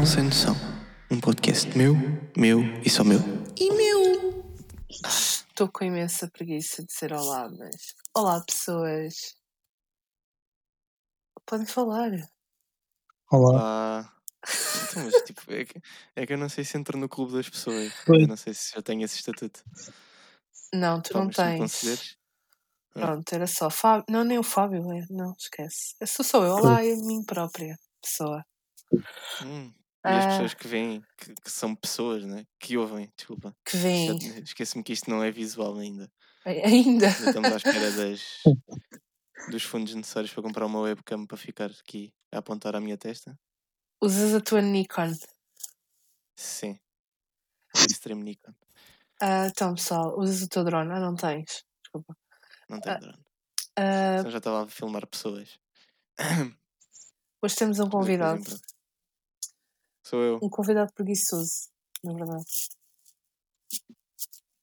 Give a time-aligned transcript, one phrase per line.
[0.00, 0.56] Não Sem Noção.
[1.10, 1.94] Um podcast meu,
[2.34, 3.18] meu e só meu.
[3.54, 4.42] E meu!
[4.88, 7.94] Estou com imensa preguiça de dizer olá, mas.
[8.16, 9.36] Olá, pessoas.
[11.44, 12.12] Podem falar.
[13.30, 14.10] Olá.
[14.10, 14.12] Ah,
[14.88, 15.82] então, mas tipo, é que,
[16.16, 17.92] é que eu não sei se entro no clube das pessoas.
[18.08, 19.62] Eu não sei se já tenho esse estatuto.
[20.72, 22.16] Não, tu Pá, não tens.
[22.94, 23.00] Ah.
[23.00, 24.06] Pronto, era só Fábio.
[24.08, 25.04] Não, nem o Fábio é.
[25.10, 25.94] Não, esquece.
[26.00, 26.54] Eu sou só eu.
[26.54, 28.42] Olá, eu, mim própria pessoa.
[29.44, 29.74] Hum.
[30.04, 30.28] E as Ah.
[30.28, 32.44] pessoas que vêm, que, que são pessoas, né?
[32.58, 33.54] Que ouvem, desculpa.
[33.64, 33.76] Que.
[34.36, 36.10] Já- Esqueci-me que isto não é visual ainda.
[36.44, 37.06] Ainda.
[37.08, 38.22] Estamos à espera das,
[39.50, 43.38] dos fundos necessários para comprar uma webcam para ficar aqui a apontar à minha testa.
[44.02, 45.12] Usas a tua Nikon.
[46.36, 46.78] Sim.
[47.76, 48.52] Extreme Nikon.
[49.22, 50.90] Ah, então, pessoal, usas o teu drone.
[50.94, 51.62] Ah, não tens.
[51.82, 52.16] Desculpa.
[52.70, 52.96] Não tem Ah.
[52.98, 53.22] drone.
[53.76, 55.58] Ah, Então já estava a filmar pessoas.
[57.42, 58.42] hoje temos um convidado.
[60.10, 60.40] Sou eu.
[60.42, 61.68] Um convidado preguiçoso,
[62.02, 62.44] na verdade.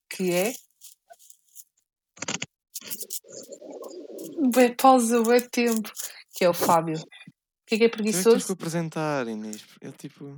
[0.09, 0.53] Que é.
[4.53, 5.89] Bué pausa, bué tempo.
[6.33, 6.97] Que é o Fábio.
[6.97, 8.51] O que é que é é que tens que preguiçoso?
[8.51, 9.63] apresentar, Inês.
[9.79, 10.37] Eu tipo.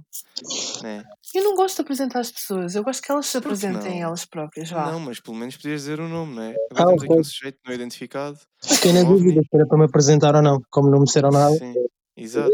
[0.83, 1.03] Né?
[1.33, 2.75] Eu não gosto de apresentar as pessoas.
[2.75, 4.09] Eu gosto que elas se apresentem não?
[4.09, 4.69] elas próprias.
[4.69, 4.91] Vá.
[4.91, 6.53] Não, mas pelo menos podias dizer o nome, não é?
[6.53, 7.21] Ah, Agora temos aqui ok.
[7.21, 8.39] um sujeito não identificado.
[8.63, 10.61] Fiquei na dúvida se era para me apresentar ou não.
[10.69, 11.55] Como não me disseram nada.
[11.55, 11.73] Sim,
[12.15, 12.51] exato.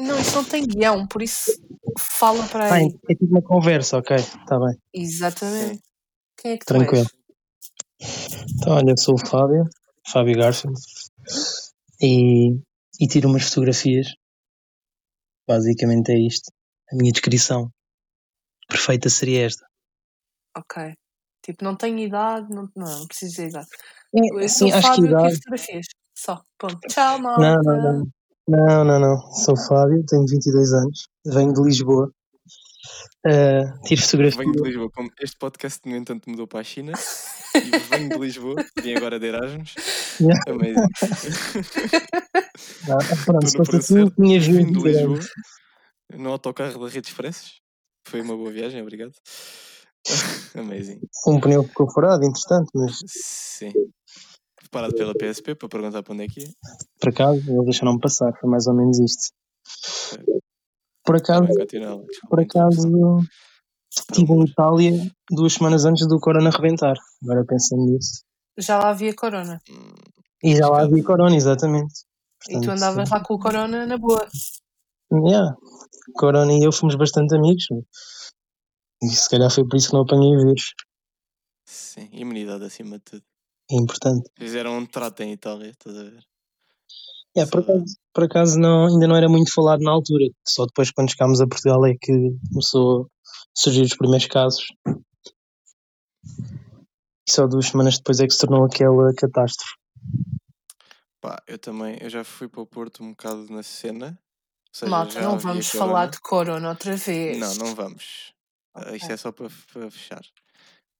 [0.00, 1.52] Não, isso não tem guião, por isso
[1.98, 2.86] fala para aí.
[3.08, 4.16] é tipo uma conversa, ok.
[4.16, 4.78] Está bem.
[4.94, 5.82] Exatamente.
[6.38, 7.06] Quem é que tu Tranquilo.
[8.54, 9.64] Então, olha, eu sou o Fábio.
[10.06, 10.80] Fábio Garfield.
[12.00, 12.52] E,
[12.98, 14.06] e tiro umas fotografias.
[15.46, 16.50] Basicamente é isto.
[16.90, 17.70] A minha descrição.
[18.68, 19.66] Perfeita seria esta.
[20.56, 20.94] Ok.
[21.44, 23.68] Tipo, não tenho idade, não, não, não preciso de idade.
[24.14, 25.34] É, Eu sou sim, que Fábio que idade.
[25.34, 25.86] fotografias.
[26.16, 26.42] Só.
[26.58, 26.78] Ponto.
[26.88, 27.40] Tchau, malta.
[27.40, 28.19] Não, não, não.
[28.50, 29.32] Não, não, não.
[29.32, 31.08] Sou o Fábio, tenho 22 anos.
[31.24, 32.12] Venho de Lisboa.
[33.24, 34.40] Ah, tiro fotografia.
[34.40, 34.90] Venho de Lisboa.
[34.92, 36.92] Como este podcast, no entanto, mudou para a China.
[37.54, 38.56] E venho de Lisboa.
[38.82, 39.74] Vim agora de Erasmus.
[40.20, 40.42] Yeah.
[40.48, 40.88] Amazing.
[42.90, 45.20] Ah, pronto, se fosse assim, tinhas Vim de 20 Lisboa.
[46.14, 47.60] No autocarro da Rede Expressos.
[48.04, 49.12] Foi uma boa viagem, obrigado.
[50.58, 51.00] Amazing.
[51.28, 53.72] Um pneu ficou furado, entretanto, mas Sim.
[54.70, 56.48] Parado pela PSP para perguntar para onde é que ia.
[57.00, 59.34] por acaso eles deixaram-me passar, foi mais ou menos isto.
[61.04, 62.88] Por acaso, desculpa, por acaso
[63.90, 66.96] estive em Itália duas semanas antes do Corona rebentar.
[67.22, 68.22] Agora pensando nisso.
[68.58, 69.60] Já lá havia corona.
[69.68, 69.94] Hum,
[70.44, 71.92] E já lá havia Corona, exatamente.
[72.48, 74.28] E tu Portanto, andavas lá com o corona na boa.
[75.12, 75.56] Yeah.
[76.14, 77.64] Corona e eu fomos bastante amigos.
[79.02, 80.74] E se calhar foi por isso que não apanhei o vírus.
[81.66, 83.22] Sim, imunidade acima de tudo.
[83.70, 84.28] É importante.
[84.36, 86.24] Fizeram um trato em Itália, estás a ver?
[87.36, 90.24] É, por acaso, por acaso não, ainda não era muito falado na altura.
[90.46, 92.12] Só depois, quando chegámos a Portugal, é que
[92.50, 93.06] começou a
[93.54, 94.66] surgir os primeiros casos.
[97.28, 99.74] E só duas semanas depois é que se tornou aquela catástrofe.
[101.20, 104.18] Pá, eu também, eu já fui para o Porto um bocado na cena.
[104.72, 105.88] Seja, Malta, não vamos corona.
[105.92, 107.38] falar de corona outra vez.
[107.38, 108.34] Não, não vamos.
[108.74, 108.96] Ah, Ok.
[108.96, 110.22] Isto é só para, para fechar.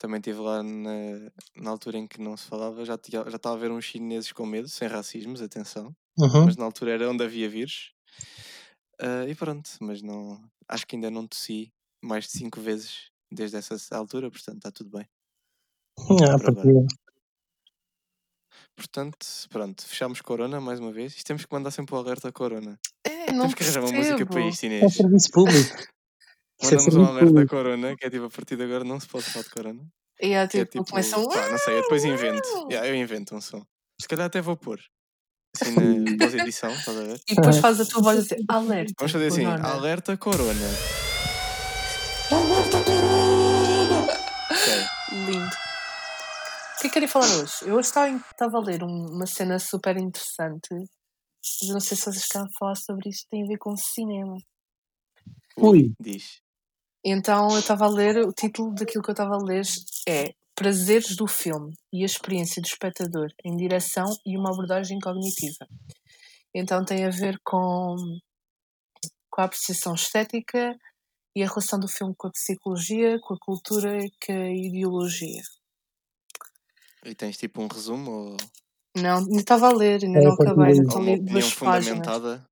[0.00, 3.58] Também estive lá na, na altura em que não se falava, já, já estava a
[3.58, 5.94] ver uns chineses com medo, sem racismos, atenção.
[6.18, 6.46] Uhum.
[6.46, 7.92] Mas na altura era onde havia vírus.
[8.98, 10.42] Ah, e pronto, mas não.
[10.66, 11.70] Acho que ainda não tossi
[12.02, 15.06] mais de cinco vezes desde essa altura, portanto está tudo bem.
[15.98, 16.38] Ah,
[18.74, 21.14] Portanto, pronto, fechamos Corona mais uma vez.
[21.14, 22.78] Isto temos que mandar sempre o alerta Corona.
[23.04, 24.94] É, não temos que arranjar uma música para isto, é Inês.
[24.94, 25.76] serviço público.
[26.60, 27.50] Isso é Mandamos um alerta público.
[27.56, 29.82] Corona, que é tipo a partir de agora não se pode falar de Corona.
[30.20, 31.26] E é, Que é tipo, tipo, começam.
[31.28, 32.48] pá, não sei, eu depois invento.
[32.70, 33.64] Yeah, eu invento um som.
[34.00, 34.78] Se calhar até vou pôr.
[35.60, 35.80] Assim na
[36.18, 37.20] pós-edição, estás a ver?
[37.28, 38.92] E depois faz a tua voz a dizer alerta.
[38.98, 40.68] Vamos fazer assim, corona." alerta Corona.
[44.50, 45.26] Ok.
[45.26, 45.46] Lindo.
[45.46, 47.52] O que é que querem falar hoje?
[47.62, 50.68] Eu hoje estava, em- estava a ler um- uma cena super interessante.
[50.72, 53.26] Mas eu não sei se vocês querem falar sobre isto.
[53.30, 54.36] Tem a ver com cinema.
[55.56, 55.92] Ui.
[56.00, 56.40] Diz.
[57.04, 59.64] Então eu estava a ler, o título daquilo que eu estava a ler
[60.08, 65.66] é Prazeres do filme e a experiência do espectador em direção e uma abordagem cognitiva.
[66.54, 67.96] Então tem a ver com,
[69.30, 70.76] com a apreciação estética
[71.34, 75.42] e a relação do filme com a psicologia, com a cultura e com a ideologia.
[77.06, 78.36] E tens tipo um resumo ou
[78.94, 81.20] Não, ainda estava a ler, ainda É, não acabei, ainda ou estou a uma ler
[81.20, 81.98] opinião duas páginas.
[81.98, 82.46] fundamentada?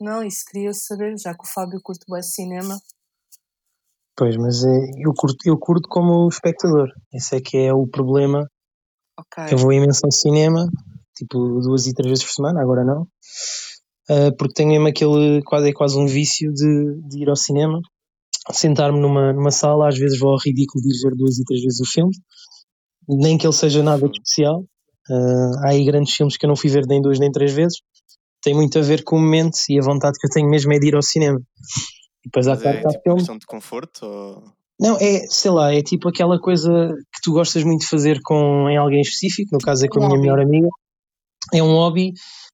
[0.00, 2.80] Não, isso queria saber, já que o Fábio curte bem cinema.
[4.20, 6.90] Pois, mas é, eu, curto, eu curto como espectador.
[7.10, 8.46] Esse é que é o problema.
[9.18, 9.44] Ok.
[9.50, 10.68] Eu vou imenso ao cinema,
[11.16, 13.04] tipo duas e três vezes por semana, agora não.
[14.10, 17.80] uh, porque tenho mesmo aquele, quase, é quase um vício de, de ir ao cinema,
[18.52, 21.62] sentar-me numa, numa sala, às vezes vou ao ridículo de ir ver duas e três
[21.62, 22.12] vezes o filme,
[23.08, 24.60] nem que ele seja nada de especial.
[25.08, 27.78] Uh, há aí grandes filmes que eu não fui ver nem duas nem três vezes,
[28.42, 30.78] tem muito a ver com o momento e a vontade que eu tenho mesmo é
[30.78, 31.40] de ir ao cinema.
[32.24, 33.18] E depois há é, tipo filme...
[33.18, 34.04] questão de conforto?
[34.04, 34.44] Ou...
[34.78, 36.70] Não, é, sei lá, é tipo aquela coisa
[37.12, 40.06] que tu gostas muito de fazer com em alguém específico, no caso é com a
[40.06, 40.68] minha melhor amiga.
[41.52, 42.12] É um hobby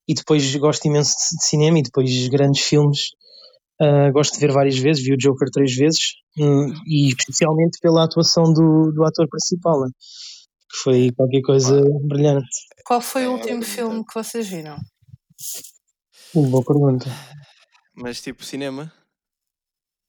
[0.08, 3.10] e depois gosto imenso de cinema e depois grandes filmes.
[3.80, 8.04] Uh, gosto de ver várias vezes, vi o Joker três vezes um, e especialmente pela
[8.04, 9.90] atuação do, do ator principal, né?
[10.70, 12.06] que foi qualquer coisa ah.
[12.06, 12.48] brilhante.
[12.84, 14.76] Qual foi o é, último filme que vocês viram?
[16.34, 17.06] Boa pergunta.
[17.94, 18.92] Mas tipo cinema?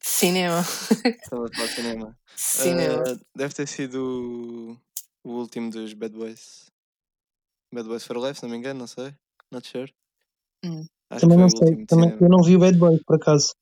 [0.02, 0.62] Cinema.
[1.06, 2.20] Estava a falar de cinema.
[2.36, 3.04] Cinema.
[3.04, 4.80] Uh, deve ter sido
[5.24, 6.72] o último dos Bad Boys.
[7.74, 9.14] Bad Boys for Life, se não me engano, não sei.
[9.52, 9.94] Not sure.
[10.64, 10.86] Hum.
[11.20, 11.86] Também não sei.
[11.86, 13.54] Também, eu não vi o Bad Boys, por acaso.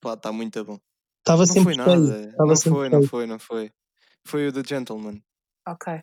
[0.00, 0.78] Pá, está muito bom.
[1.20, 2.32] Estava não sempre foi nada.
[2.36, 3.72] Tava não foi, não foi, não foi.
[4.26, 5.22] Foi o The Gentleman.
[5.66, 6.00] Ok.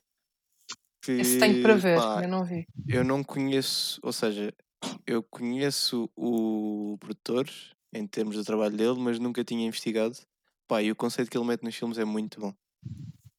[1.02, 2.66] Que, Esse tenho para ver, pá, eu não vi.
[2.88, 4.54] Eu não conheço, ou seja,
[5.06, 7.46] eu conheço o produtor
[7.94, 10.18] em termos do trabalho dele, mas nunca tinha investigado.
[10.68, 12.54] Pá, e o conceito que ele mete nos filmes é muito bom.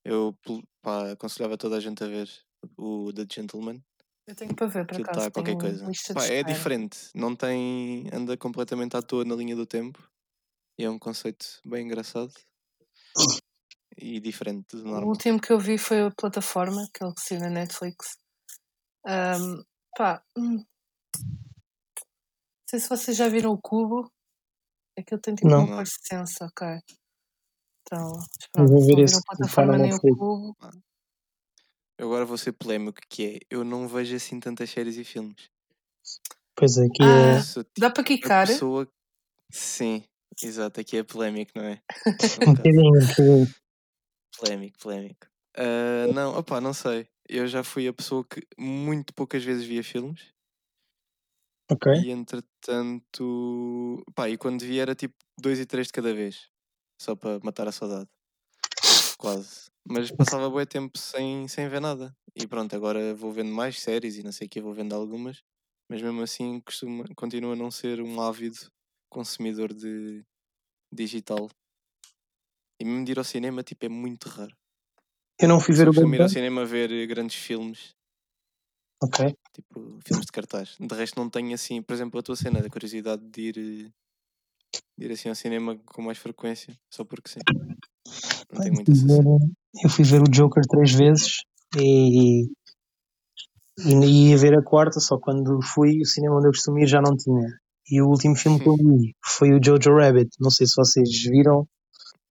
[0.04, 0.36] Eu
[0.82, 2.30] pá, aconselhava toda a gente a ver
[2.76, 3.82] o The Gentleman.
[4.26, 5.18] Eu tenho para ver, para acaso.
[5.18, 5.86] Tá qualquer coisa.
[6.14, 8.08] Pá, é diferente, não tem.
[8.12, 10.02] anda completamente à toa na linha do tempo.
[10.78, 12.32] E é um conceito bem engraçado
[13.96, 15.04] e diferente do normal.
[15.04, 18.18] O último que eu vi foi a plataforma, aquele que saiu na Netflix.
[19.06, 19.62] Um,
[19.96, 20.56] pá, hum.
[20.56, 20.66] não
[22.68, 24.10] sei se vocês já viram o Cubo.
[24.98, 25.64] Aquilo tem tipo não.
[25.64, 26.66] uma parecença, ok.
[27.82, 28.12] Então,
[28.52, 30.56] pronto, vou ver esse, plataforma nem o Cubo.
[31.98, 35.48] Eu agora vou ser polémico que é, eu não vejo assim tantas séries e filmes.
[36.56, 37.42] Pois é, que ah, é...
[37.42, 38.46] Tipo dá para quicar?
[38.46, 38.88] Pessoa...
[39.52, 40.02] Sim,
[40.42, 41.80] exato, aqui é polémico, não é?
[42.48, 43.54] um bocadinho, um bocadinho.
[44.38, 45.26] Polémico, polémico.
[45.56, 47.06] Uh, não, opá, não sei.
[47.28, 50.32] Eu já fui a pessoa que muito poucas vezes via filmes.
[51.74, 51.92] Ok.
[52.04, 54.02] E entretanto.
[54.14, 56.48] Pá, e quando via era tipo dois e três de cada vez.
[57.00, 58.08] Só para matar a saudade.
[59.18, 59.70] Quase.
[59.86, 62.14] Mas passava bué tempo sem, sem ver nada.
[62.36, 65.42] E pronto, agora vou vendo mais séries e não sei o que, vou vendo algumas.
[65.90, 68.56] Mas mesmo assim costuma, continua a não ser um ávido
[69.10, 70.24] consumidor de
[70.92, 71.50] digital
[72.80, 74.56] e mesmo de ir ao cinema, tipo, é muito raro.
[75.38, 77.94] Eu não fui ver o Bad ir ao cinema ver grandes filmes.
[79.02, 79.36] Ok.
[79.52, 80.76] Tipo, filmes de cartaz.
[80.78, 83.92] De resto não tenho assim, por exemplo, a tua cena da curiosidade de ir, de
[84.98, 87.40] ir assim ao cinema com mais frequência, só porque sim.
[88.52, 88.92] Não tenho muita
[89.82, 91.42] Eu fui ver o Joker três vezes
[91.76, 92.44] e,
[93.78, 97.00] e ia ver a quarta, só quando fui o cinema onde eu costumo ir já
[97.00, 97.48] não tinha.
[97.90, 100.30] E o último filme que eu vi foi o Jojo Rabbit.
[100.40, 101.68] Não sei se vocês viram.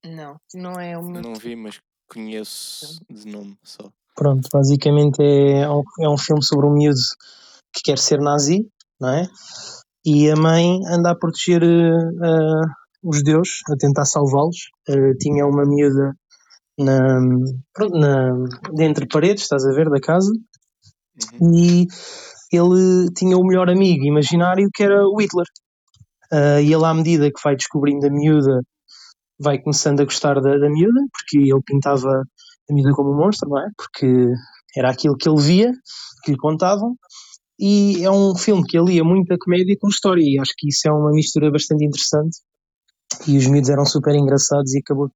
[0.04, 1.22] Não, não é o meu.
[1.22, 1.80] Não vi, mas
[2.10, 3.92] conheço de nome só.
[4.16, 7.00] Pronto, basicamente é um, é um filme sobre um miúdo
[7.74, 8.68] que quer ser nazi,
[9.00, 9.28] não é?
[10.06, 12.66] E a mãe anda a proteger uh,
[13.04, 14.70] os judeus, a tentar salvá-los.
[14.88, 16.14] Uh, tinha uma miúda
[16.78, 17.20] na,
[17.74, 18.32] pronto, na,
[18.74, 20.32] dentro de paredes, estás a ver, da casa,
[21.42, 21.56] uhum.
[21.56, 21.88] e
[22.52, 25.48] ele tinha o melhor amigo imaginário que era o Hitler.
[26.32, 28.62] Uh, e ele, à medida que vai descobrindo a miúda
[29.40, 32.24] vai começando a gostar da, da miúda, porque ele pintava
[32.70, 33.68] a miúda como um monstro, não é?
[33.78, 34.28] Porque
[34.76, 35.72] era aquilo que ele via,
[36.24, 36.96] que lhe contavam,
[37.60, 40.92] e é um filme que alia muita comédia com história, e acho que isso é
[40.92, 42.38] uma mistura bastante interessante,
[43.28, 45.06] e os miúdos eram super engraçados e acabou...
[45.06, 45.12] Ou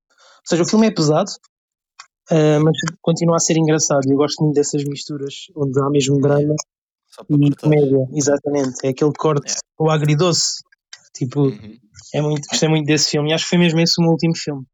[0.45, 1.31] seja, o filme é pesado,
[2.31, 6.19] uh, mas continua a ser engraçado, e eu gosto muito dessas misturas, onde há mesmo
[6.19, 6.55] drama
[7.29, 9.55] e comédia, exatamente, é aquele corte, é.
[9.79, 10.61] o agridoce,
[11.13, 11.47] tipo...
[11.47, 11.77] Uhum
[12.13, 14.35] é muito, gostei muito desse filme e acho que foi mesmo esse o meu último
[14.35, 14.65] filme.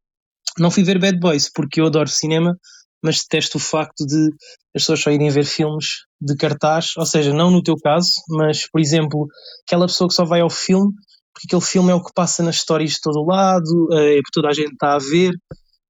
[0.58, 2.56] Não fui ver Bad Boys porque eu adoro cinema,
[3.02, 4.30] mas detesto o facto de
[4.74, 8.68] as pessoas só irem ver filmes de cartaz, ou seja, não no teu caso, mas
[8.70, 9.26] por exemplo,
[9.66, 10.92] aquela pessoa que só vai ao filme
[11.34, 14.30] porque aquele filme é o que passa nas histórias de todo o lado, é porque
[14.32, 15.32] toda a gente está a ver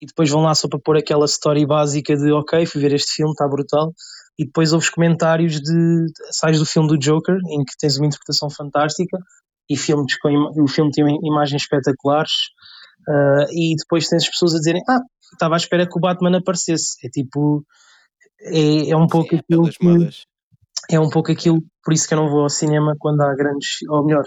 [0.00, 3.14] e depois vão lá só para pôr aquela story básica de ok, fui ver este
[3.14, 3.92] filme, está brutal.
[4.38, 6.06] E depois ouves comentários de.
[6.30, 9.16] sais do filme do Joker, em que tens uma interpretação fantástica,
[9.70, 10.28] e filmes com
[10.60, 12.32] o filme tem imagens espetaculares
[13.08, 15.00] uh, e depois tens as pessoas a dizerem ah,
[15.32, 16.96] estava à espera que o Batman aparecesse.
[17.04, 17.64] É tipo
[18.40, 20.10] é, é um pouco Sim, aquilo que,
[20.90, 23.78] é um pouco aquilo por isso que eu não vou ao cinema quando há grandes
[23.88, 24.24] ou melhor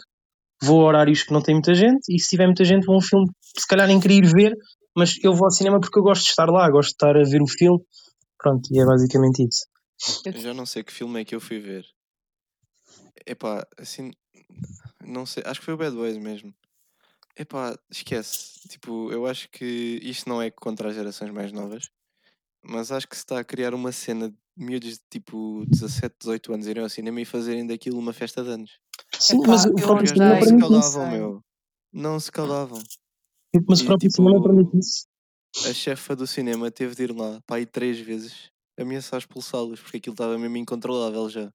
[0.62, 2.98] vou a horários que não tem muita gente e se tiver muita gente vou a
[2.98, 4.54] um filme se calhar nem querer ir ver
[4.98, 7.24] mas eu vou ao cinema porque eu gosto de estar lá gosto de estar a
[7.24, 7.80] ver o filme.
[8.40, 9.68] Pronto e é basicamente isso.
[10.26, 11.86] Eu já não sei que filme é que eu fui ver.
[13.26, 14.12] Epá, assim
[15.06, 16.52] Não sei, acho que foi o Bad Boys mesmo.
[17.38, 18.68] Epá, esquece.
[18.68, 21.90] Tipo, eu acho que isto não é contra as gerações mais novas,
[22.64, 26.54] mas acho que se está a criar uma cena de miúdos de tipo 17, 18
[26.54, 28.80] anos irem ao cinema e fazerem daquilo uma festa de anos.
[29.20, 31.20] Sim, Epá, mas o próprio cinema não se calavam, sei.
[31.20, 31.42] meu.
[31.94, 32.84] Não se calavam.
[33.68, 35.08] Mas o próprio cinema tipo, permite isso.
[35.70, 39.98] a chefa do cinema teve de ir lá, pá, aí três vezes, ameaçar expulsá-los, porque
[39.98, 41.54] aquilo estava mesmo incontrolável já.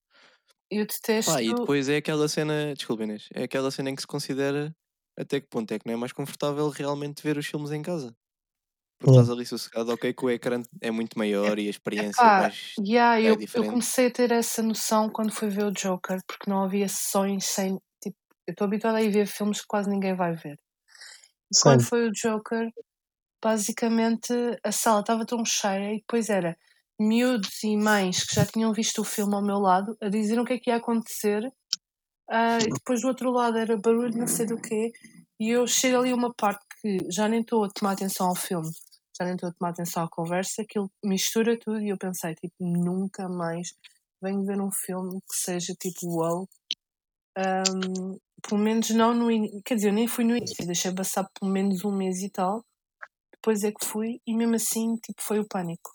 [0.71, 1.33] Eu detesto.
[1.33, 4.75] Pá, e depois é aquela cena, desculpa Inês, é aquela cena em que se considera
[5.19, 8.17] até que ponto é que não é mais confortável realmente ver os filmes em casa.
[8.99, 9.21] Porque Yeah.
[9.21, 12.79] estás ali sossegado, ok, que o ecrã é muito maior e a experiência Epá, mais
[12.79, 13.67] yeah, é eu, eu diferente.
[13.67, 17.79] comecei a ter essa noção quando fui ver o Joker, porque não havia sessões sem.
[18.03, 18.17] Tipo,
[18.47, 20.59] eu estou habituada a ir ver filmes que quase ninguém vai ver.
[21.53, 21.89] E quando Sim.
[21.89, 22.69] foi o Joker,
[23.43, 24.33] basicamente
[24.65, 26.57] a sala estava tão cheia e depois era
[27.01, 30.45] miúdos e mães que já tinham visto o filme ao meu lado a dizer o
[30.45, 31.43] que é que ia acontecer.
[32.33, 34.91] Ah, e depois do outro lado era barulho, não sei do quê.
[35.39, 38.35] E eu chego ali a uma parte que já nem estou a tomar atenção ao
[38.35, 38.71] filme,
[39.19, 42.55] já nem estou a tomar atenção à conversa, aquilo mistura tudo e eu pensei, tipo,
[42.61, 43.75] nunca mais
[44.23, 46.49] venho ver um filme que seja tipo wow.
[47.37, 48.17] Ahm,
[48.49, 51.53] pelo menos não no início, quer dizer, eu nem fui no início, deixei passar pelo
[51.53, 52.65] menos um mês e tal.
[53.33, 55.91] Depois é que fui e mesmo assim, tipo, foi o pânico.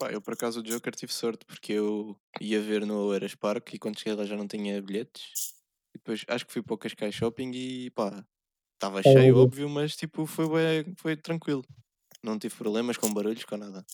[0.00, 3.74] Pá, eu por acaso o Joker tive sorte porque eu ia ver no Oeiras Park
[3.74, 5.52] e quando cheguei lá já não tinha bilhetes.
[5.94, 9.44] E depois acho que fui para o Cascais Shopping e pá, estava Estava cheio, bem.
[9.44, 10.46] óbvio, mas tipo, foi,
[10.96, 11.62] foi tranquilo.
[12.22, 13.84] Não tive problemas com barulhos, com nada.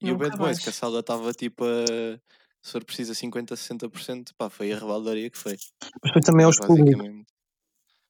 [0.00, 2.20] E o Bad Boys, que a sala estava tipo a.
[2.62, 5.56] Se for preciso a 50, 60%, pá, foi a rebaldaria que foi.
[6.04, 7.04] Mas foi também aos públicos.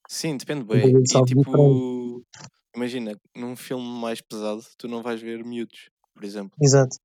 [0.07, 0.87] Sim, depende bem.
[0.87, 2.23] E tipo,
[2.77, 6.57] imagina, num filme mais pesado, tu não vais ver miúdos, por exemplo.
[6.61, 6.99] Exato.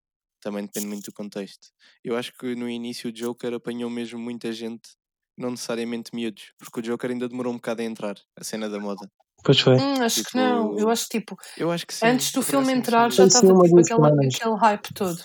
[0.44, 1.70] Também depende muito do contexto.
[2.04, 4.90] Eu acho que no início o Joker apanhou mesmo muita gente,
[5.38, 8.78] não necessariamente miúdos, porque o Joker ainda demorou um bocado a entrar, a cena da
[8.78, 9.10] moda.
[9.44, 9.76] Pois foi.
[9.78, 10.72] Hum, acho que não.
[10.72, 12.06] Eu Tipo, acho que tipo, eu acho que sim.
[12.06, 14.36] antes do filme entrar já estava tipo aquela, semanas.
[14.36, 15.18] aquele hype todo.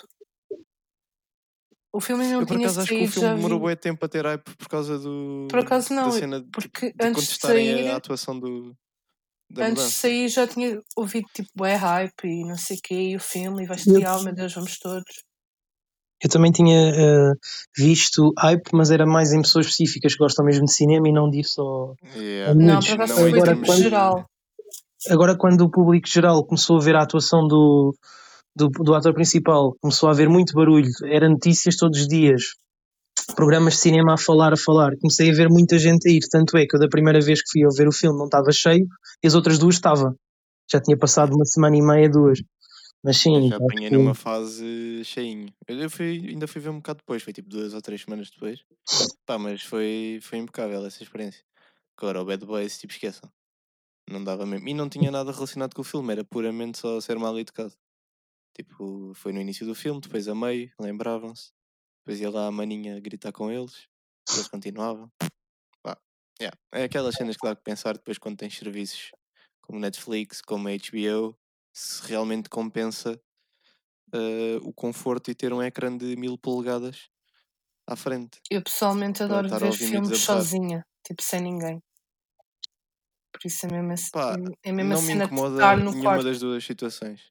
[1.93, 4.09] O filme não Eu por tinha acaso acho que o filme demorou bué tempo a
[4.09, 7.29] ter hype por causa do, Por acaso da não, cena tipo, porque de antes de
[7.31, 8.77] contestarem a sair, atuação do, da
[9.57, 13.17] antes de sair já tinha ouvido tipo é hype e não sei o quê, e
[13.17, 15.05] o filme, e vai Eu, estrear, oh meu Deus, vamos todos.
[16.23, 17.33] eu também tinha eh,
[17.77, 21.31] visto hype, mas era mais em pessoas específicas que gostam mesmo de cinema e não
[21.31, 22.55] de ir só Yeah.
[22.55, 24.25] Não, acaso Não foi Agora tipo quando, geral.
[25.09, 27.95] agora, quando o público geral começou a ver a atuação do,
[28.57, 32.43] do, do ator principal, começou a haver muito barulho, era notícias todos os dias,
[33.35, 34.97] programas de cinema a falar, a falar.
[35.01, 36.21] Comecei a ver muita gente a ir.
[36.31, 38.51] Tanto é que eu, da primeira vez que fui a ver o filme, não estava
[38.53, 38.87] cheio,
[39.23, 40.15] e as outras duas estava.
[40.71, 42.41] Já tinha passado uma semana e meia, duas.
[43.03, 45.53] Mas Eu sim, já apanhei que numa fase cheinho.
[45.67, 48.29] Eu eu fui, ainda fui ver um bocado depois, foi tipo duas ou três semanas
[48.31, 48.61] depois.
[49.25, 51.43] Pá, mas foi, foi impecável essa experiência.
[51.97, 53.31] Agora, o Bad Boys, tipo, esqueçam.
[54.11, 54.69] Não dava mesmo.
[54.69, 57.73] E não tinha nada relacionado com o filme, era puramente só ser mal educado.
[58.57, 61.53] Tipo, foi no início do filme, depois a meio, lembravam-se.
[62.09, 63.87] Depois ia lá a maninha gritar com eles,
[64.33, 65.13] eles continuavam.
[65.83, 65.95] Pá,
[66.41, 66.57] yeah.
[66.73, 69.11] É aquelas cenas que dá que pensar depois quando tens serviços
[69.61, 71.39] como Netflix, como HBO,
[71.71, 73.21] se realmente compensa
[74.15, 77.11] eh, o conforto e ter um ecrã de mil polegadas
[77.87, 81.79] à frente Eu pessoalmente adoro ver filmes sozinha, tipo sem ninguém.
[83.31, 84.35] Por isso é mesmo, Pá,
[84.65, 86.25] é mesmo a não me incomoda nenhuma quarto.
[86.25, 87.31] das duas situações.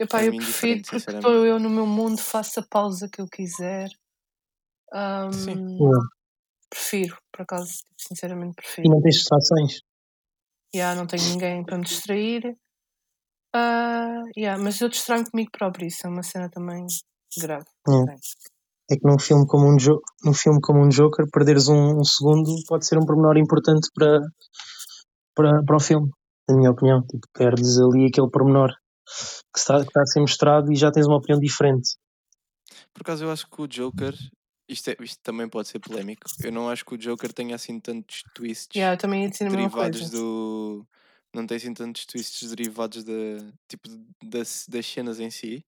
[0.00, 3.26] Epá, eu prefiro indiferente, porque estou eu no meu mundo, faço a pausa que eu
[3.28, 3.88] quiser.
[3.88, 5.52] Sim.
[5.52, 6.08] Ahm, Yeah.
[6.70, 8.88] prefiro, por acaso, sinceramente E prefiro.
[8.88, 9.80] não tens distrações.
[10.74, 12.56] Yeah, não tenho ninguém para me distrair.
[13.54, 16.86] Ah, yeah, mas eu distraio comigo próprio, isso é uma cena também
[17.36, 17.66] grave.
[17.86, 18.06] Yeah.
[18.06, 18.20] tenho.
[18.90, 22.04] É que num filme como um, jo num filme como um Joker, perderes um, um
[22.04, 24.20] segundo pode ser um pormenor importante para,
[25.34, 26.10] para, para o filme,
[26.48, 27.02] na minha opinião.
[27.06, 28.70] Tipo, perdes ali aquele pormenor
[29.52, 31.96] que está, que está a ser mostrado e já tens uma opinião diferente.
[32.92, 34.14] Por acaso eu acho que o Joker,
[34.68, 37.80] isto, é, isto também pode ser polémico, eu não acho que o Joker tenha assim
[37.80, 38.96] tantos twists Yeah, a
[39.48, 40.86] derivados do.
[41.34, 43.12] Não tem assim tantos twists derivados da,
[43.68, 43.88] tipo,
[44.24, 45.64] das, das cenas em si.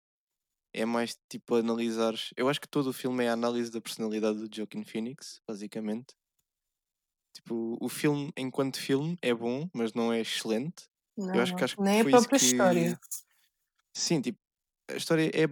[0.74, 2.14] É mais tipo analisar.
[2.36, 6.14] Eu acho que todo o filme é a análise da personalidade do Joaquin Phoenix, basicamente.
[7.34, 10.84] Tipo, o filme, enquanto filme, é bom, mas não é excelente.
[11.16, 12.44] Não, Eu acho que acho que Nem a foi isso própria que.
[12.44, 13.00] história.
[13.94, 14.38] Sim, tipo,
[14.90, 15.46] a história é.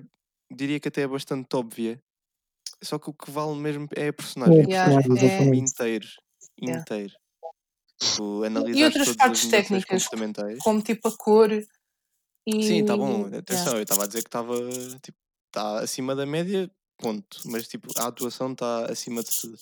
[0.54, 2.00] Diria que até é bastante óbvia.
[2.82, 4.64] Só que o que vale mesmo é a É personagem.
[4.64, 6.08] a A Yeah, personagem o filme é, inteiro.
[6.66, 6.84] yeah.
[6.84, 7.14] Inteiro.
[8.00, 8.44] Tipo,
[8.74, 10.04] E outras partes técnicas,
[10.62, 11.50] como tipo a cor
[12.60, 12.96] Sim, tá e.
[12.96, 13.26] bom.
[13.26, 13.38] Yeah.
[13.38, 14.54] Atenção, eu estava a dizer que estava
[15.02, 15.18] tipo,
[15.50, 17.40] tá acima da média, ponto.
[17.46, 19.58] Mas tipo, a atuação está acima de tudo.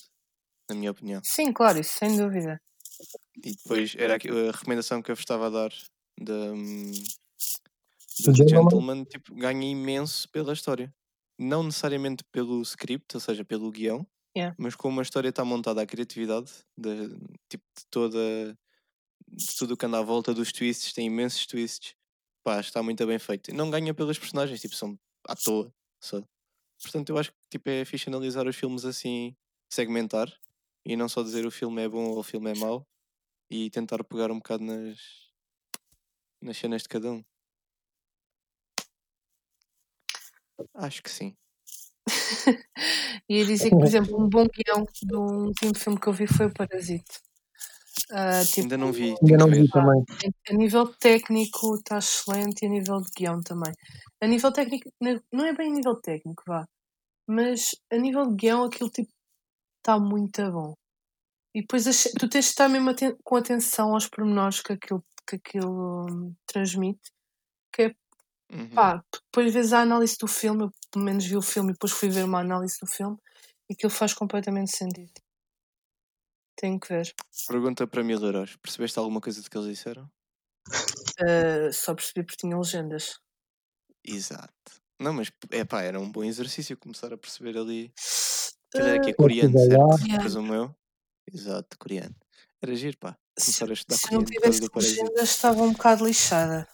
[0.69, 1.21] na minha opinião.
[1.23, 2.59] Sim, claro, isso sem dúvida.
[3.43, 5.71] E depois era a recomendação que eu vos estava a dar
[6.19, 6.53] da,
[8.23, 9.05] Do do Gentleman?
[9.05, 10.93] Tipo, ganha imenso pela história.
[11.37, 14.05] Não necessariamente pelo script, ou seja, pelo guião,
[14.37, 14.55] Yeah.
[14.59, 17.09] mas como a história está montada, a criatividade de,
[17.49, 18.57] tipo, de toda
[19.27, 21.95] de tudo o que anda à volta dos twists, tem imensos twists.
[22.43, 23.49] Pá, está muito bem feito.
[23.51, 24.97] E não ganha pelas personagens, tipo, são
[25.27, 25.73] à toa.
[26.03, 26.23] Só.
[26.81, 29.35] Portanto, eu acho que tipo, é fixe analisar os filmes assim,
[29.71, 30.31] segmentar,
[30.85, 32.87] e não só dizer o filme é bom ou o filme é mau,
[33.51, 34.99] e tentar pegar um bocado nas,
[36.41, 37.23] nas cenas de cada um.
[40.75, 41.35] Acho que sim.
[43.29, 46.27] Ia dizer que, por exemplo, um bom guião de um último filme que eu vi
[46.27, 47.19] foi o Parasite.
[48.11, 50.03] Ah, tipo, Ainda não vi, Ainda não vi também.
[50.49, 53.71] A nível técnico está excelente e a nível de guião também.
[54.21, 54.89] A nível técnico,
[55.31, 56.65] não é bem a nível técnico, vá.
[57.27, 59.11] Mas a nível de guião aquilo tipo
[59.79, 60.73] está muito bom.
[61.53, 61.83] E depois
[62.19, 66.35] tu tens de estar mesmo aten- com atenção aos pormenores que aquilo, que aquilo hum,
[66.45, 67.11] transmite.
[67.73, 67.95] Que é
[68.51, 68.69] Uhum.
[68.73, 71.91] pá, depois vês a análise do filme, eu pelo menos vi o filme e depois
[71.93, 73.17] fui ver uma análise do filme
[73.69, 75.11] e aquilo faz completamente sentido.
[76.55, 77.13] Tenho que ver.
[77.47, 78.55] Pergunta para mil euros.
[78.57, 80.09] Percebeste alguma coisa do que eles disseram?
[81.19, 83.19] Ah, só percebi porque tinha legendas.
[84.03, 84.81] Exato.
[84.99, 87.91] Não, mas é pá, era um bom exercício começar a perceber ali.
[88.73, 90.05] Aquilo era que é Ah, coreano, certo?
[90.05, 90.19] Yeah.
[90.19, 90.75] Presumo eu.
[91.31, 92.15] Exato, coreano.
[92.61, 93.17] Era giro, pá.
[93.37, 96.67] se, Começar a estudar se não coreano por causa tivesse legendas estava um bocado lixada.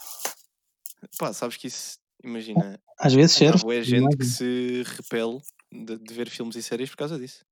[1.17, 3.63] Pá, sabes que isso, imagina, Às vezes há serve.
[3.63, 5.39] boa gente que se repele
[5.71, 7.43] de, de ver filmes e séries por causa disso.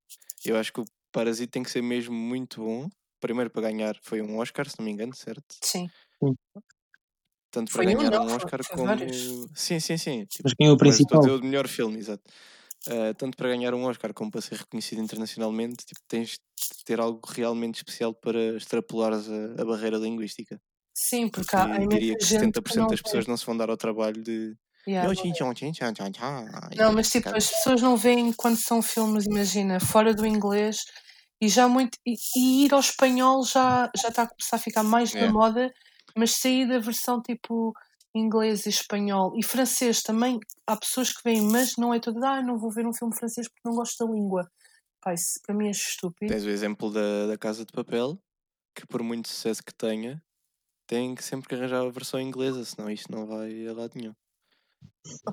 [0.44, 2.88] Eu acho que o Parasita tem que ser mesmo muito bom.
[3.20, 5.44] Primeiro para ganhar foi um Oscar, se não me engano, certo?
[5.62, 5.88] Sim.
[7.50, 8.88] Tanto Foi para um, ganhar um foi- Oscar foi como.
[8.88, 9.46] vários.
[9.54, 10.24] Sim, sim, sim.
[10.26, 11.20] Tipo, Mas quem é o estou a principal?
[11.20, 12.22] dizer o melhor filme, exato.
[12.88, 17.00] Ah, tanto para ganhar um Oscar como para ser reconhecido internacionalmente, tipo, tens de ter
[17.00, 20.60] algo realmente especial para extrapolares a, a barreira linguística.
[20.94, 23.56] Sim, porque Porque há, diria que gente 70% que não das pessoas não se vão
[23.56, 24.56] dar ao trabalho de.
[24.86, 25.38] Yeah, "Yo, não chin, vê.
[25.38, 28.82] chon, chin, chan, chan, chan", e Não, mas tipo, as pessoas não veem quando são
[28.82, 30.78] filmes, imagina, fora do inglês
[31.40, 31.98] e já muito.
[32.06, 35.32] E, e ir ao espanhol já já está a começar a ficar mais na Yeah.
[35.32, 35.72] moda,
[36.16, 37.72] mas sair da versão tipo
[38.14, 40.38] inglês e espanhol e francês também.
[40.66, 43.48] Há pessoas que veem, mas não é tudo, ah, não vou ver um filme francês
[43.48, 44.48] porque não gosto da língua.
[45.02, 46.36] Pá, isso para mim é estúpido.
[46.36, 48.18] Tens o exemplo da, da Casa de Papel,
[48.74, 50.22] que por muito sucesso que tenha,
[50.86, 54.14] tem que sempre que arranjar a versão inglesa, senão isto não vai a lado nenhum.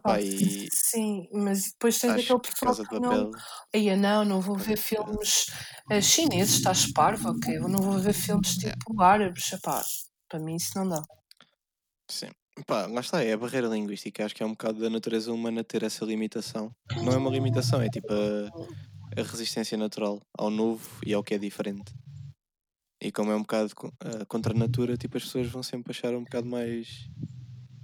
[0.04, 3.32] Pá, e sim, mas depois tens aquele que pessoal que não.
[3.74, 5.46] Aí, não, não vou ver filmes
[5.90, 7.58] eh, chineses, estás parvo, ok?
[7.58, 8.78] Eu não vou ver filmes Yeah.
[8.78, 9.82] tipo árabes, epá,
[10.30, 11.02] para mim isso não dá.
[12.10, 12.30] Sim.
[12.68, 14.26] Pá, lá está, é a barreira linguística.
[14.26, 16.70] Acho que é um bocado da natureza humana ter essa limitação.
[17.04, 21.34] Não é uma limitação, é tipo a, a resistência natural ao novo e ao que
[21.34, 21.94] é diferente.
[23.02, 26.14] E como é um bocado ah, contra a natura, tipo, as pessoas vão sempre achar
[26.14, 27.10] um bocado mais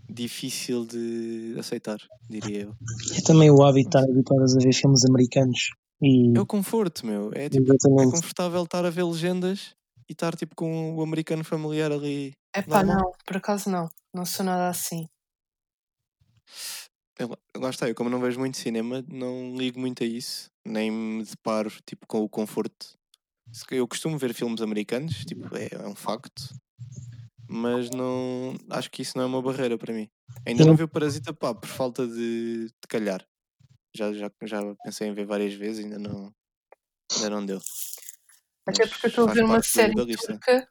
[0.08, 1.98] difícil de aceitar,
[2.30, 2.76] diria eu.
[3.16, 5.70] É também o hábito de estar habituadas a ver filmes americanos.
[6.02, 7.32] E É o conforto, meu.
[7.34, 9.76] É tipo, é confortável estar a ver legendas
[10.08, 13.04] e estar tipo com o americano familiar ali Epá, normal.
[13.04, 15.08] não, por acaso não, não sou nada assim.
[17.20, 20.92] Eu, lá está, eu como não vejo muito cinema, não ligo muito a isso, nem
[20.92, 22.97] me deparo tipo, com o conforto.
[23.72, 26.54] Eu costumo ver filmes americanos, tipo, é, é um facto,
[27.48, 30.10] mas não acho que isso não é uma barreira para mim.
[30.46, 33.26] Ainda não não- vi o Parasita, pá, por falta de, de calhar.
[33.96, 36.32] Já, já, já pensei em ver várias vezes, ainda não,
[37.16, 37.60] ainda não deu.
[38.68, 40.70] Até Mas porque eu estou a ver uma série turca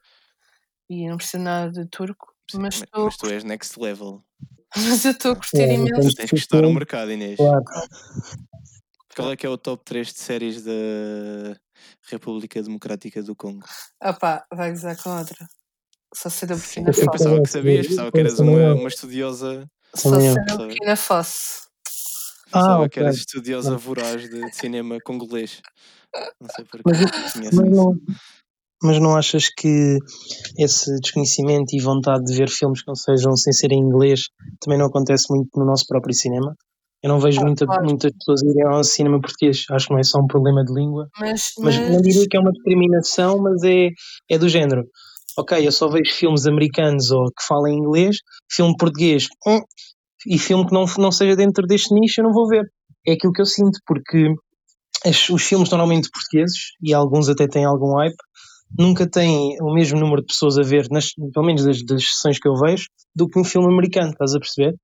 [0.88, 4.24] e não percebo nada de turco, Sim, mas ma- estou mas tu és next level.
[4.76, 6.14] mas eu estou a curtir É, imenso.
[6.14, 7.36] Tens que estudar o mercado, Inês.
[7.38, 7.64] Claro.
[9.16, 10.72] Qual é que é o top 3 de séries da
[12.02, 13.66] República Democrática do Congo?
[14.20, 15.46] Pá, vai gozar com outra.
[16.14, 17.10] Só sei da Burkina eu Faso.
[17.10, 20.32] pensava que sabias, pensava que eras uma, uma estudiosa, Só eu.
[20.32, 20.56] sei da?
[20.56, 21.68] Burkina Faso.
[22.50, 25.60] pensava Ah, que eras estudiosa voraz de, de cinema congolês.
[26.40, 27.00] Não sei porquê, Mas,
[27.52, 27.70] mas, isso.
[27.70, 28.00] não,
[28.82, 29.98] mas não achas que
[30.58, 34.28] esse desconhecimento e vontade de ver filmes que não sejam sem ser em inglês
[34.60, 36.54] também não acontece muito no nosso próprio cinema?
[37.06, 37.84] Eu não vejo Ah, muita, claro.
[37.84, 39.64] muitas pessoas irem ao cinema português.
[39.70, 41.08] Acho que não é só um problema de língua.
[41.16, 43.90] Mas, Mas mas não diria que é uma discriminação, mas é,
[44.28, 44.82] é do género.
[45.38, 48.16] Ok, eu só vejo filmes americanos ou que falam inglês,
[48.50, 49.60] filme português, hum,
[50.26, 52.64] e filme que não, não seja dentro deste nicho eu não vou ver.
[53.06, 54.34] É aquilo que eu sinto, porque
[55.04, 58.16] as- os filmes normalmente portugueses, e alguns até têm algum hype,
[58.76, 62.40] nunca têm o mesmo número de pessoas a ver, nas, pelo menos das, das sessões
[62.40, 64.74] que eu vejo, do que um filme americano, estás a perceber?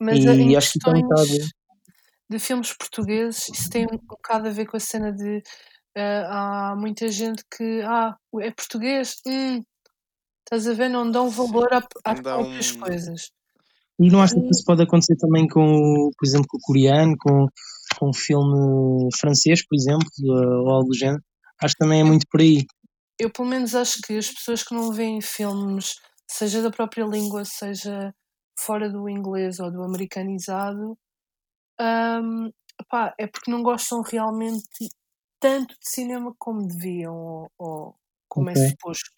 [0.00, 1.28] Mas E acho que bocado.
[2.28, 5.42] de filmes portugueses, isso tem um bocado a ver com a cena de
[5.96, 9.60] eh, há muita gente que, ah, é português, hum,
[10.44, 11.80] estás a ver, não dão valor há
[12.14, 13.30] próprias um- coisas.
[13.98, 17.46] E não acho que isso pode acontecer também com, por exemplo, com o coreano, com,
[17.98, 21.22] com um filme francês, por exemplo, uh, ou algo do género.
[21.62, 22.64] Acho que também é muito por aí.
[23.18, 27.44] Eu, pelo menos, acho que as pessoas que não veem filmes, seja da própria língua,
[27.44, 28.14] seja
[28.60, 30.98] fora do inglês ou do americanizado,
[31.80, 32.50] hum,
[32.88, 34.88] pá, é porque não gostam realmente
[35.40, 37.96] tanto de cinema como deviam ou, ou
[38.28, 38.50] como Ok.
[38.50, 39.10] é suposto.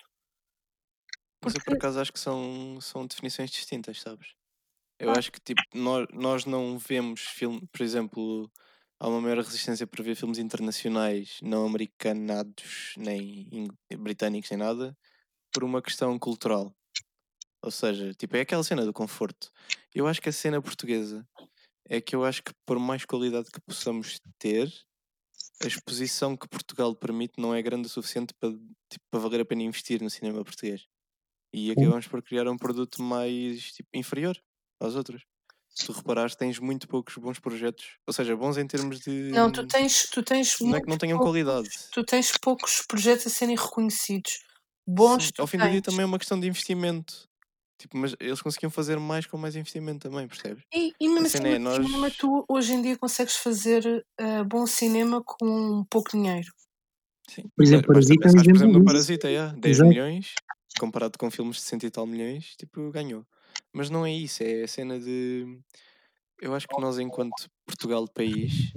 [1.40, 4.34] Mas eu por Porque- acaso acho que são, são definições distintas, sabes?
[4.98, 8.50] Eu acho que tipo, nós, nós não vemos filme, por exemplo,
[9.00, 13.48] há uma maior resistência para ver filmes internacionais não americanados, nem
[13.98, 14.96] britânicos, nem nada,
[15.52, 16.74] por uma questão cultural.
[17.62, 19.50] Ou seja, tipo, é aquela cena do conforto.
[19.94, 21.26] Eu acho que a cena portuguesa
[21.88, 24.72] é que eu acho que por mais qualidade que possamos ter,
[25.62, 29.44] a exposição que Portugal permite não é grande o suficiente para, tipo, para valer a
[29.44, 30.86] pena investir no cinema português.
[31.54, 34.36] E acabamos por criar um produto mais tipo, inferior
[34.80, 35.22] aos outros.
[35.68, 39.10] Se tu reparares, tens muito poucos bons projetos, ou seja, bons em termos de.
[39.30, 41.68] Não, tu tens, tu tens Não é que não tenham poucos- qualidade.
[41.92, 44.44] Tu tens poucos projetos a serem reconhecidos.
[44.86, 47.28] Bons Sim, Ao fim do dia também é uma questão de investimento.
[47.82, 50.62] Tipo, mas eles conseguiam fazer mais com mais investimento também, percebes?
[50.72, 54.44] E, e mesmo assim, é, no nós- cinema, tu hoje em dia consegues fazer eh,
[54.44, 56.46] bom cinema com pouco dinheiro.
[57.28, 57.42] Sim.
[57.56, 58.84] Por exemplo, Parasita é por exemplo, no.
[58.84, 59.88] Parasita, yeah, 10 Exato.
[59.90, 60.34] milhões,
[60.78, 63.26] comparado com filmes de 100 e tal milhões, tipo, ganhou.
[63.72, 65.58] Mas não é isso, é a cena de.
[66.40, 68.72] Eu acho que nós, enquanto Portugal país,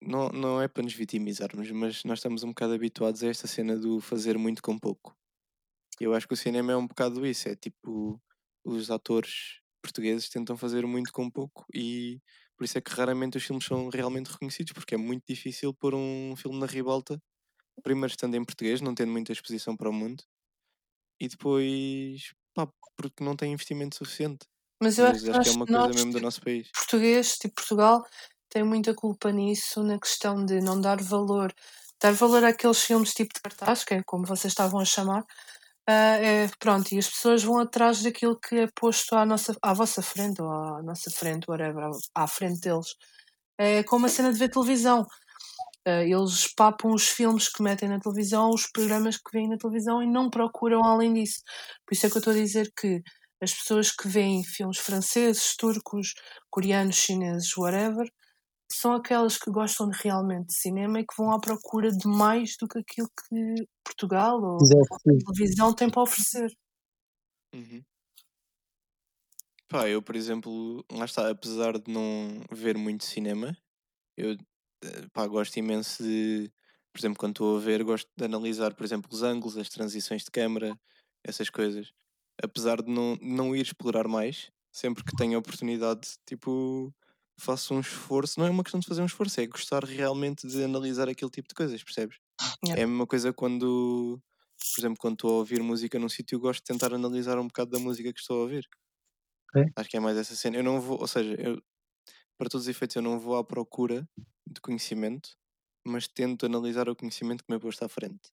[0.00, 3.76] não, não é para nos vitimizarmos, mas nós estamos um bocado habituados a esta cena
[3.76, 5.16] do fazer muito com pouco.
[6.00, 8.20] Eu acho que o cinema é um bocado isso, é tipo,
[8.64, 12.20] os atores portugueses tentam fazer muito com pouco e
[12.56, 15.94] por isso é que raramente os filmes são realmente reconhecidos, porque é muito difícil pôr
[15.94, 17.22] um filme na ribalta,
[17.82, 20.24] primeiro estando em português, não tendo muita exposição para o mundo,
[21.20, 24.46] e depois, pá, porque não tem investimento suficiente.
[24.82, 26.68] Mas eu acho que acho que é uma coisa mesmo do tipo, nosso país.
[26.74, 28.04] português, tipo Portugal,
[28.48, 31.52] tem muita culpa nisso, na questão de não dar valor.
[32.02, 35.24] Dar valor àqueles filmes tipo de cartaz, que é como vocês estavam a chamar.
[35.90, 39.74] Ah, é, pronto, e as pessoas vão atrás daquilo que é posto à, nossa, à
[39.74, 42.94] vossa frente, ou à nossa frente, whatever, à, à frente deles.
[43.58, 45.06] É como a cena de ver televisão.
[45.86, 50.02] Ah, eles papam os filmes que metem na televisão, os programas que vêm na televisão
[50.02, 51.40] e não procuram além disso.
[51.86, 53.02] Por isso é que eu estou a dizer que
[53.42, 56.14] as pessoas que veem filmes franceses, turcos,
[56.50, 58.06] coreanos, chineses, whatever,
[58.72, 62.56] são aquelas que gostam de realmente de cinema e que vão à procura de mais
[62.60, 66.50] do que aquilo que Portugal ou a televisão tem para oferecer.
[67.54, 67.82] Uhum.
[69.68, 73.56] Pá, eu, por exemplo, lá está, apesar de não ver muito cinema,
[74.16, 74.32] eu
[74.84, 76.50] eh, pá, gosto imenso de,
[76.92, 80.24] por exemplo, quando estou a ver, gosto de analisar, por exemplo, os ângulos, as transições
[80.24, 80.78] de câmara,
[81.24, 81.92] essas coisas.
[82.42, 86.92] Apesar de não, não ir explorar mais, sempre que tenho a oportunidade, tipo,
[87.40, 88.38] faço um esforço.
[88.38, 91.48] Não é uma questão de fazer um esforço, é gostar realmente de analisar aquele tipo
[91.48, 92.18] de coisas, percebes?
[92.64, 92.82] Yeah.
[92.82, 94.20] É a mesma coisa quando,
[94.74, 97.70] por exemplo, quando estou a ouvir música num sítio, gosto de tentar analisar um bocado
[97.70, 98.68] da música que estou a ouvir.
[99.54, 99.72] Ok.
[99.76, 100.56] Acho que é mais essa cena.
[100.56, 101.62] Eu não vou, ou seja, eu,
[102.38, 104.08] para todos os efeitos, eu não vou à procura
[104.46, 105.30] de conhecimento,
[105.86, 108.30] mas tento analisar o conhecimento que me é posto à frente.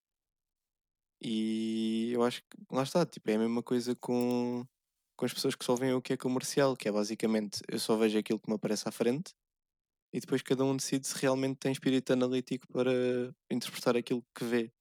[1.22, 4.66] E eu acho que lá está, tipo, é a mesma coisa com,
[5.18, 7.98] com as pessoas que só veem o que é comercial, que é basicamente eu só
[7.98, 9.34] vejo aquilo que me aparece à frente
[10.14, 12.92] e depois cada um decide se realmente tem espírito analítico para
[13.52, 14.72] interpretar aquilo que vê.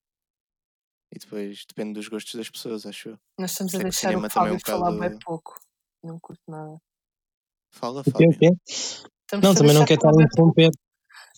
[1.13, 3.19] E depois depende dos gostos das pessoas, acho eu.
[3.39, 5.59] Nós estamos a é deixar o é Fábio um falar bocado- bem pouco.
[6.05, 6.79] Não curto nada.
[7.73, 8.29] Fala, Fábio.
[8.31, 8.51] o quê?
[8.69, 10.71] Estamos Não, também não quero estar a interromper.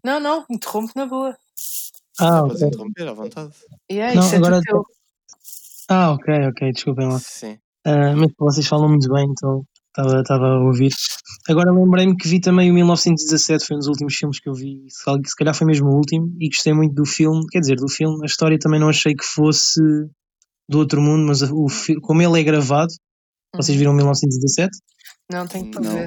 [0.04, 1.38] Não, não, interrompe na boa.
[2.20, 2.68] Ah, Podes ok.
[2.68, 3.54] interromper à vontade.
[3.88, 4.61] E é, Não, isso é agora-.
[5.88, 7.18] Ah, ok, ok, desculpem lá.
[7.18, 7.58] Sim.
[7.88, 10.90] Ah, mas vocês falam muito bem, então estava estava a ouvir.
[11.48, 14.85] Agora lembrei-me que vi também o 1917, foi um dos últimos filmes que eu vi,
[14.88, 17.77] se cal- se calhar foi mesmo o último, e gostei muito do filme, quer dizer,
[17.77, 19.81] do filme, a história também não achei que fosse
[20.68, 21.66] do outro mundo, mas o,
[22.03, 22.92] como ele é gravado,
[23.57, 23.81] vocês Uhum.
[23.81, 24.70] viram 1917?
[25.33, 26.07] Não, tenho que ver.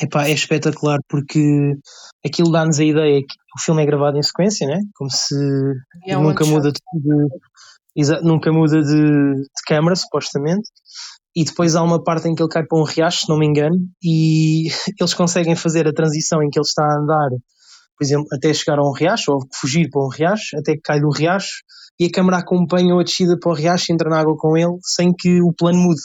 [0.00, 1.74] Epá, é espetacular porque
[2.26, 4.80] aquilo dá-nos a ideia que o filme é gravado em sequência, né?
[4.94, 5.34] como se
[6.08, 6.80] é um nunca muda shot.
[8.22, 8.94] Nunca muda de,
[9.34, 10.68] de câmara, supostamente.
[11.34, 13.46] E depois há uma parte em que ele cai para um riacho, se não me
[13.46, 14.68] engano, e
[15.00, 18.78] eles conseguem fazer a transição em que ele está a andar, por exemplo, até chegar
[18.78, 21.62] a um riacho, ou fugir para um riacho, até que cai do riacho,
[21.98, 24.76] e a câmera acompanha a descida para o riacho e entra na água com ele,
[24.82, 26.00] sem que o plano mude,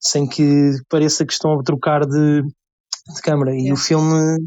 [0.00, 3.52] sem que pareça que estão a trocar de, de câmara.
[3.52, 3.74] E Yeah.
[3.74, 4.38] o filme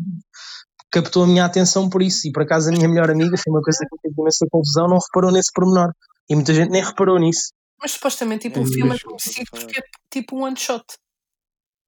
[0.91, 2.27] captou a minha atenção por isso.
[2.27, 4.87] E por acaso a minha melhor amiga, foi uma coisa que me fez imensa confusão,
[4.87, 5.91] não reparou nesse pormenor.
[6.29, 7.51] E muita gente nem reparou nisso.
[7.79, 10.85] Mas supostamente tipo, É, o filme é conhecido porque é tipo um one shot.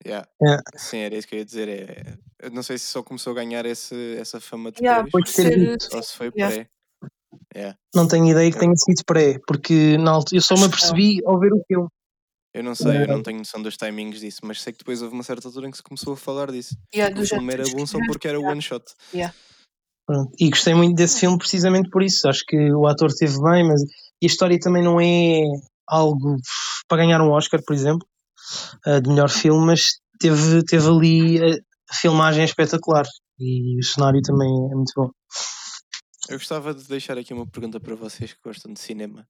[0.05, 0.27] Yeah.
[0.45, 0.57] É.
[0.77, 1.69] Sim, era isso que eu ia dizer.
[1.69, 5.23] É, eu não sei se só começou a ganhar esse, essa fama depois, Yeah, Depois
[5.25, 6.55] de ter ser- ou se foi Yeah.
[6.55, 6.69] pré.
[7.55, 7.77] Yeah.
[7.95, 11.39] Não tenho ideia que tenha sido pré, porque na altura, eu só me apercebi ao
[11.39, 11.87] ver o filme.
[12.53, 13.07] Eu não sei, eu É.
[13.07, 15.71] não tenho noção dos timings disso, mas sei que depois houve uma certa altura em
[15.71, 16.75] que se começou a falar disso.
[16.93, 18.83] Yeah, o filme era bom só que- porque era one shot.
[20.05, 20.31] Pronto.
[20.39, 22.27] E gostei muito desse filme precisamente por isso.
[22.27, 23.81] Acho que o ator esteve bem, mas
[24.23, 25.41] e a história também não é
[25.85, 26.37] algo
[26.87, 28.07] para ganhar um Oscar, por exemplo,
[28.85, 31.55] eh, de melhor filme, mas teve, teve ali a,
[31.89, 33.05] a filmagem espetacular
[33.37, 35.11] e o cenário também é muito bom.
[36.29, 39.27] Eu gostava de deixar aqui uma pergunta para vocês que gostam de cinema.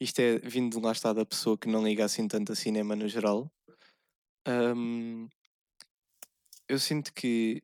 [0.00, 3.08] Isto é vindo lá está da pessoa que não liga assim tanto a cinema no
[3.08, 3.48] geral.
[4.44, 5.28] Ahm,
[6.68, 7.62] eu sinto que,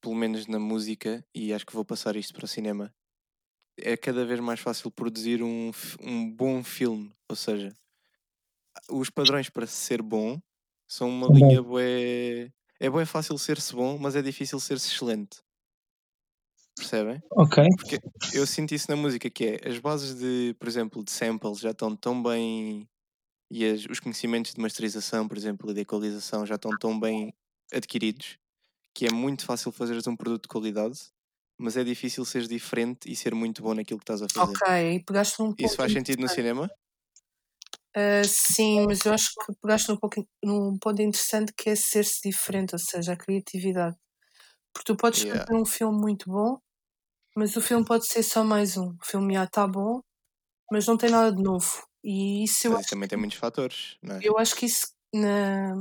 [0.00, 2.94] pelo menos na música, e acho que vou passar isto para o cinema,
[3.78, 7.12] é cada vez mais fácil produzir um, um bom filme.
[7.28, 7.74] Ou seja,
[8.90, 10.40] os padrões para ser bom
[10.88, 12.50] são uma linha bué...
[12.80, 15.38] É bué fácil ser-se bom, mas é difícil ser-se excelente.
[16.76, 17.22] Percebem?
[17.30, 17.62] Ok.
[17.76, 17.98] Porque
[18.34, 21.70] eu sinto isso na música, que é as bases de, por exemplo, de samples já
[21.70, 22.88] estão tão bem
[23.50, 27.34] e as- os conhecimentos de masterização, por exemplo, e de equalização já estão tão bem
[27.72, 28.38] adquiridos
[28.94, 30.98] que é muito fácil fazeres um produto de qualidade,
[31.58, 34.58] mas é difícil seres diferente e ser muito bom naquilo que estás a fazer.
[34.58, 34.60] Ok,
[34.96, 35.58] e pegaste num ponto.
[35.58, 36.70] Isso faz sentido no cinema?
[37.94, 42.20] Ah, sim, mas eu acho que pegaste num, pouco, num ponto interessante que é ser-se
[42.28, 43.96] diferente, ou seja, a criatividade.
[44.74, 45.46] Porque tu podes Yeah.
[45.46, 46.58] fazer um filme muito bom,
[47.36, 48.90] mas o filme pode ser só mais um.
[49.02, 50.00] O filme já está bom,
[50.72, 51.84] mas não tem nada de novo.
[52.04, 54.24] E isso eu Mas acho, também tem muitos fatores, é?
[54.24, 55.74] eu acho que isso na,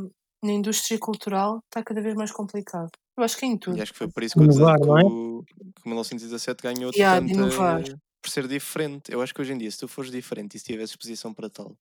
[0.43, 2.89] na indústria cultural está cada vez mais complicado.
[3.17, 3.77] Eu acho que é em tudo.
[3.77, 5.03] E acho que foi por isso que o, Inovar, que não é?
[5.03, 7.41] o, que o 1917 ganhou Yeah, de tanta...
[7.43, 7.83] inovar.
[8.21, 9.11] por ser diferente.
[9.11, 11.49] Eu acho que hoje em dia, se tu fores diferente e se tiveres exposição para
[11.49, 11.75] tal,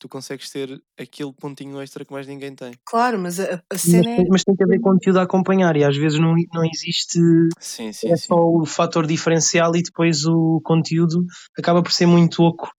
[0.00, 2.72] tu consegues ter aquele pontinho extra que mais ninguém tem.
[2.84, 4.16] Claro, mas a, a Mas, cena é.
[4.16, 7.18] tem- mas tem que haver conteúdo a acompanhar e às vezes não, não existe
[7.60, 8.26] Sim, sim, é sim.
[8.26, 11.24] só o fator diferencial e depois o conteúdo
[11.58, 12.70] acaba por ser muito oco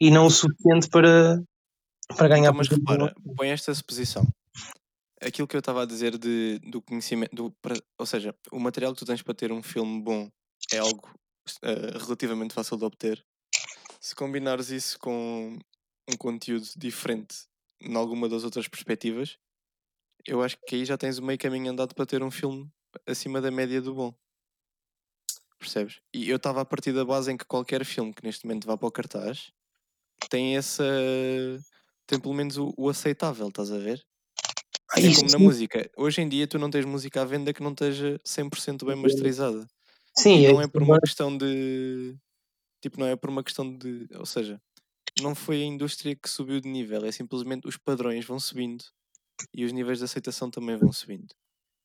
[0.00, 1.40] e não o suficiente para,
[2.16, 4.26] para ganhar Então, mas repara, põe esta suposição.
[5.20, 7.54] Aquilo que eu estava a dizer de, do conhecimento, do,
[7.98, 10.30] ou seja, o material que tu tens para ter um filme bom
[10.72, 11.10] é algo
[11.62, 13.24] eh, relativamente fácil de obter.
[14.00, 15.58] Se combinares isso com
[16.08, 17.46] um conteúdo diferente
[17.80, 19.38] em alguma das outras perspectivas,
[20.26, 22.70] eu acho que aí já tens o meio caminho andado para ter um filme
[23.06, 24.14] acima da média do bom.
[25.58, 26.00] Percebes?
[26.14, 28.76] E eu estava a partir da base em que qualquer filme que neste momento vá
[28.76, 29.52] para o cartaz
[30.30, 30.84] tem essa.
[32.06, 34.06] tem pelo menos o, o aceitável, estás a ver?
[34.90, 35.90] Ah, É como na música.
[35.96, 39.66] Hoje em dia tu não tens música à venda que não esteja 100% bem masterizada.
[40.16, 41.00] Sim, E é não é por uma agora.
[41.02, 42.16] questão de.
[42.82, 44.08] Tipo, não é por uma questão de.
[44.14, 44.60] Ou seja,
[45.20, 48.84] não foi a indústria que subiu de nível, é simplesmente os padrões vão subindo
[49.54, 51.34] e os níveis de aceitação também vão subindo.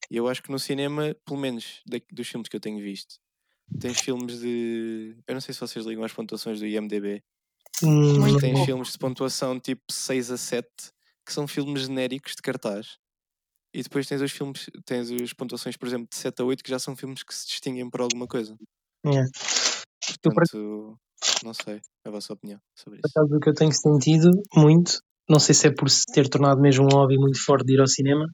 [0.10, 3.16] E eu acho que no cinema, pelo menos dos filmes que eu tenho visto,
[3.80, 5.16] tens filmes de.
[5.28, 7.22] Eu não sei se vocês ligam às pontuações do IMDB,
[7.82, 8.66] Hum, Muito tens bom.
[8.66, 10.70] filmes de pontuação tipo 6 a 7
[11.26, 12.98] que são filmes genéricos de cartaz.
[13.74, 16.70] E depois tens os filmes, tens as pontuações, por exemplo, de 7 a 8 que
[16.70, 18.56] já são filmes que se distinguem por alguma coisa.
[19.06, 19.24] é.
[20.22, 20.98] Por Portanto,
[21.44, 23.20] não sei a vossa opinião sobre Por isso.
[23.20, 26.62] acaso, o que eu tenho sentido muito, não sei se é por se ter tornado
[26.62, 28.26] mesmo um hobby muito forte de ir ao cinema,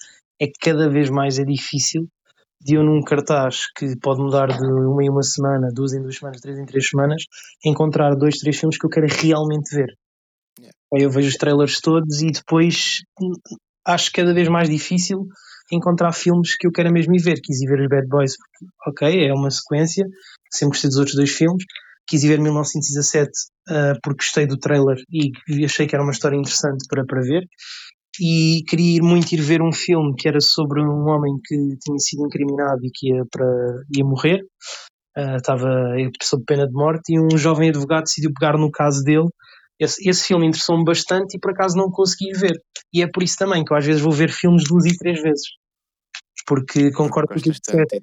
[0.41, 2.07] é que cada vez mais é difícil
[2.61, 6.17] de eu num cartaz que pode mudar de uma em uma semana, duas em duas
[6.17, 7.23] semanas, três em três semanas,
[7.63, 9.95] encontrar dois, três filmes que eu quero realmente ver.
[10.93, 13.01] Eu vejo os trailers todos e depois
[13.85, 15.27] acho cada vez mais difícil
[15.71, 17.39] encontrar filmes que eu quero mesmo ir ver.
[17.41, 20.05] Quis ir ver os Bad Boys, porque, ok, é uma sequência,
[20.51, 21.63] sempre gostei dos outros dois filmes.
[22.07, 23.31] Quis ir ver 1917
[23.69, 25.31] ah, porque gostei do trailer e
[25.63, 27.43] achei que era uma história interessante para, para ver.
[28.19, 31.97] E queria ir muito ir ver um filme que era sobre um homem que tinha
[31.99, 33.45] sido incriminado e que ia, para,
[33.95, 34.41] ia morrer,
[35.15, 35.69] Ah, estava
[36.23, 39.27] sob pena de morte, e um jovem advogado decidiu pegar no caso dele.
[39.79, 42.61] Esse, esse filme interessou-me bastante e por acaso não consegui ver.
[42.93, 45.21] E é por isso também que eu às vezes vou ver filmes duas e três
[45.21, 45.47] vezes.
[46.45, 47.97] Porque concordo com aquilo Gostas que disseste.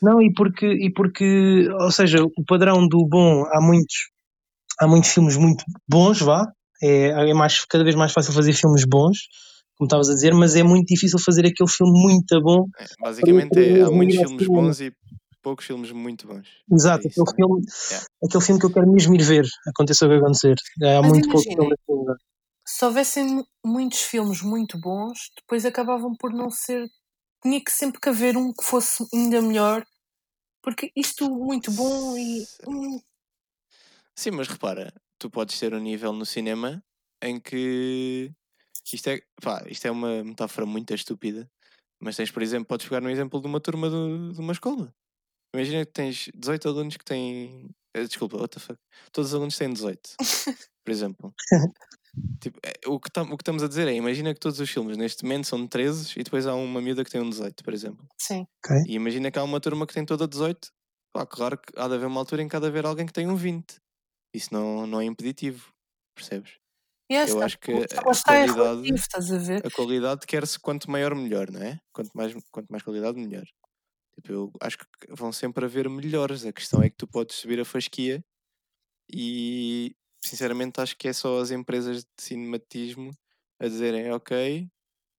[0.00, 4.10] Não, e porque, e porque, ou seja, o padrão do bom, há muitos,
[4.80, 6.46] há muitos filmes muito bons, vá,
[6.82, 9.18] é, é mais, cada vez mais fácil fazer filmes bons,
[9.76, 12.64] como estavas a dizer, mas é muito difícil fazer aquele filme muito bom.
[12.78, 14.92] É, basicamente é, há muitos filmes bons e
[15.42, 16.48] poucos filmes muito bons.
[16.70, 18.06] Exato, É aquele, filme, Yeah.
[18.24, 20.54] aquele filme que eu quero mesmo ir ver, aconteça o que acontecer.
[20.82, 21.76] Há Mas muito pouco imaginem.
[21.78, 22.24] filme assim.
[22.66, 26.86] Se houvessem mu- muitos filmes muito bons, depois acabavam por não ser
[27.42, 29.84] tinha que sempre que haver um que fosse ainda melhor,
[30.62, 32.44] porque isto muito bom e.
[34.14, 36.82] Sim, mas repara, tu podes ter um nível no cinema
[37.22, 38.32] em que
[38.92, 41.48] isto é, pá, isto é uma metáfora muito estúpida,
[42.00, 44.92] mas tens, por exemplo, podes pegar no exemplo de uma turma do- de uma escola.
[45.54, 47.70] Imagina que tens 18 alunos que têm.
[47.94, 48.78] eh, Desculpa, what the fuck?
[49.12, 50.14] Todos os alunos têm 18,
[50.84, 51.34] por exemplo.
[52.40, 54.68] Tipo, é, o, que tam- o que estamos a dizer é: imagina que todos os
[54.68, 57.62] filmes neste momento são de 13 e depois há uma miúda que tem um 18,
[57.62, 58.04] por exemplo.
[58.18, 58.44] sim.
[58.64, 58.76] Ok.
[58.88, 60.68] E imagina que há uma turma que tem toda 18.
[61.12, 63.12] Pá, claro que há de haver uma altura em que há de haver alguém que
[63.12, 63.76] tem um 20.
[64.34, 65.68] Isso não, não é impeditivo,
[66.16, 66.54] percebes?
[67.10, 69.66] É, Eu sabe, acho que a é qualidade- relativo, estás a ver?
[69.66, 71.78] A qualidade quer-se quanto maior, melhor, não é?
[71.92, 73.44] Quanto mais, quanto mais qualidade, melhor.
[74.18, 76.44] Tipo, eu acho que vão sempre haver melhores.
[76.44, 78.24] A questão é que tu podes subir a fasquia
[79.08, 83.12] e, sinceramente, acho que é só as empresas de cinematismo
[83.60, 84.68] a dizerem: Ok,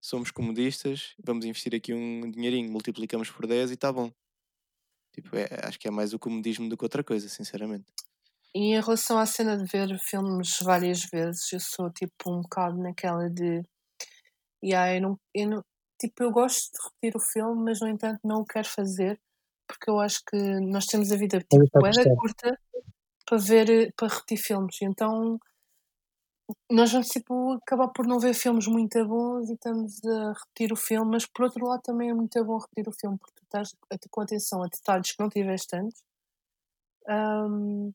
[0.01, 4.12] somos comodistas, vamos investir aqui um dinheirinho, multiplicamos por 10 e está bom.
[5.13, 7.85] Tipo, é, acho que é mais o comodismo do que outra coisa, sinceramente.
[8.53, 12.77] E em relação à cena de ver filmes várias vezes, eu sou tipo um bocado
[12.77, 13.63] naquela de.
[14.62, 15.63] Yeah, eu não, eu não,
[15.99, 19.19] tipo, eu gosto de repetir o filme, mas no entanto não o quero fazer
[19.69, 21.69] porque eu acho que nós temos a vida tipo,
[22.17, 22.59] curta
[23.25, 24.77] para ver, eh, para repetir filmes.
[24.81, 25.39] Então
[26.71, 30.75] nós vamos tipo acabar por não ver filmes muito bons e estamos a repetir o
[30.75, 33.75] filme, mas por outro lado também é muito bom repetir o filme porque tu estás
[34.09, 36.01] com atenção a detalhes que não tiveste antes.
[37.07, 37.91] Um,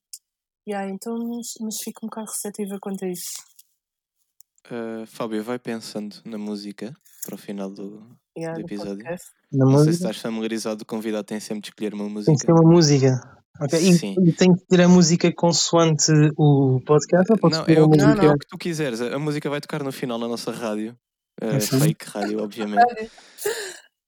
[0.69, 3.35] yeah, então, mas, mas fico um bocado receptiva quanto a isso.
[4.71, 8.03] Ah, Fábio, vai pensando na música para o final do,
[8.37, 9.05] Yeah, do episódio.
[9.05, 12.09] Na Não sei se música estás familiarizado, o convidado tem sempre de escolher uma tem
[12.13, 12.47] que música.
[12.47, 13.21] ser uma música.
[13.61, 14.15] Ok, E, Sim.
[14.27, 17.97] e tem que ter a música consoante o podcast ou Não, é o, uma que,
[17.99, 18.27] Não, música?
[18.27, 19.01] é o que tu quiseres.
[19.01, 20.97] A música vai tocar no final na nossa rádio.
[21.41, 21.79] Assim?
[21.81, 23.11] fake rádio, obviamente.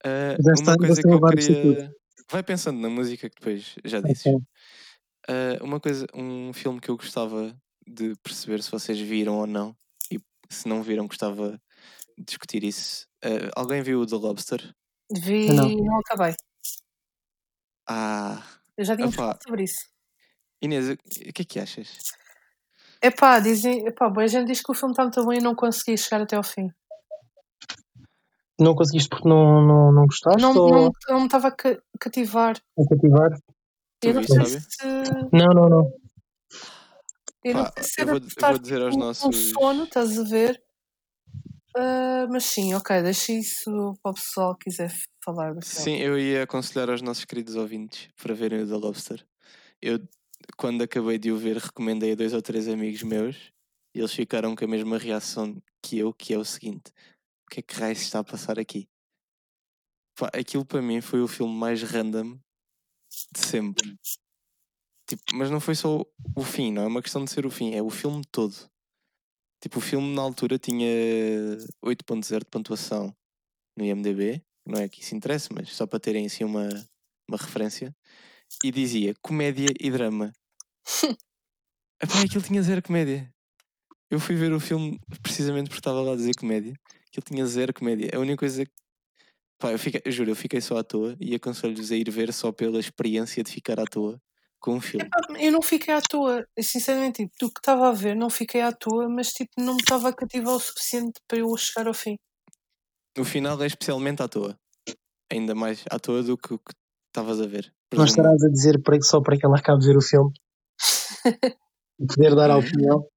[0.04, 1.92] Ah, Já está- uma coisa que eu queria.
[2.30, 4.26] Vai pensando na música que depois já dizes.
[4.26, 4.38] Ok.
[5.28, 7.54] Ah, uma coisa, um filme que eu gostava
[7.86, 9.76] de perceber se vocês viram ou não,
[10.50, 11.60] se não viram, gostava
[12.18, 13.06] de discutir isso.
[13.22, 14.74] Ah, alguém viu o The Lobster?
[15.12, 15.68] Vi, Não.
[15.68, 16.34] não acabei.
[17.88, 18.42] Ah,
[18.76, 19.10] Eu já Epá.
[19.12, 19.80] falado sobre isso.
[20.62, 20.96] Inês, o
[21.32, 21.88] que é que achas?
[23.02, 25.96] Epá, dizem, epá, boa gente diz que o filme está muito bom e não consegui
[25.98, 26.70] chegar até ao fim.
[28.58, 31.78] Não conseguiste porque não, não, não gostaste Não, ou não, não me estava a ca-
[32.00, 32.56] cativar.
[32.78, 33.38] a cativar?
[34.02, 34.86] Eu não sei se.
[35.32, 35.92] Não, não, não.
[37.54, 40.62] Não Pá, eu vou- eu vou dizer aos com nossos- sono, estás a ver?
[41.76, 44.90] Ah, mas sim, ok, deixa isso para o pessoal que quiser
[45.24, 45.54] falar.
[45.62, 49.26] Sim, eu ia aconselhar aos nossos queridos ouvintes para verem o The Lobster.
[49.80, 50.00] Eu,
[50.56, 53.52] quando acabei de o ver, recomendei a dois ou três amigos meus
[53.94, 56.90] e eles ficaram com a mesma reação que eu, que é o seguinte:
[57.46, 58.88] o que é que raio se está a passar aqui?
[60.18, 62.38] Pá, aquilo para mim foi o filme mais random
[63.32, 63.98] de sempre.
[65.06, 67.74] Tipo, mas não foi só o fim, não é uma questão de ser o fim,
[67.74, 68.54] é o filme todo.
[69.60, 70.88] Tipo, o filme na altura tinha
[71.84, 73.14] 8.0 de pontuação
[73.76, 76.68] no IMDB, não é que isso interessa, mas só para terem assim uma,
[77.28, 77.94] uma referência,
[78.64, 80.32] e dizia comédia e drama.
[82.02, 83.32] Epá, aquilo tinha zero comédia.
[84.10, 86.74] Eu fui ver o filme precisamente porque estava lá a dizer comédia.
[87.08, 88.10] Aquilo tinha zero comédia.
[88.14, 88.72] A única coisa que.
[89.58, 92.32] Pá, eu, fiquei, eu juro, eu fiquei só à toa e aconselho-vos a ir ver
[92.32, 94.20] só pela experiência de ficar à toa
[94.60, 95.08] com um filme.
[95.38, 98.72] Eu não fiquei à toa, sinceramente, tipo, do que estava a ver, não fiquei à
[98.72, 102.16] toa, mas tipo, não me estava a cativar o suficiente para eu chegar ao fim.
[103.18, 104.58] O final é especialmente à toa.
[105.32, 106.72] Ainda mais à toa do que o que
[107.08, 107.72] estavas a ver.
[107.94, 110.32] Não estarás a dizer para, só para que ela acabe de ver o filme
[111.98, 113.08] e poder dar a opinião.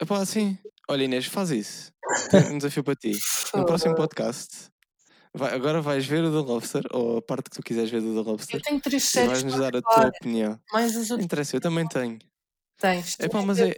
[0.00, 0.58] Epá, sim.
[0.88, 1.92] Olha Inês, faz isso.
[2.30, 3.12] Tenho um desafio para ti.
[3.54, 4.70] No próximo podcast,
[5.34, 8.12] vai- agora vais ver o The Lobster, ou a parte que tu quiseres ver do
[8.14, 10.60] The Eu Lobster, tenho três séries vais-nos dar a tua opinião.
[10.72, 12.18] mais as outras interessa, eu também tenho.
[12.78, 13.18] tens.
[13.20, 13.74] Epá, mas é.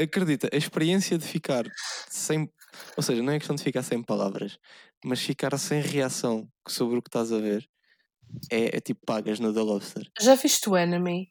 [0.00, 1.64] Acredita, a experiência de ficar
[2.08, 2.48] sem.
[2.96, 4.58] Ou seja, não é questão de ficar sem palavras,
[5.04, 7.68] mas ficar sem reação sobre o que estás a ver
[8.50, 10.10] é, é tipo pagas no The Lobster.
[10.20, 11.28] Já viste o Enemy?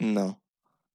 [0.00, 0.40] Não.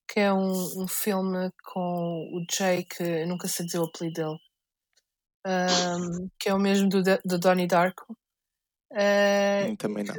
[0.10, 4.38] que é um, um filme com o Jake, eu nunca sei dizer o apelido dele,
[5.46, 8.18] Ahm, que é o mesmo do, do Donnie Darko.
[8.91, 10.16] Eh, Hum, Também não.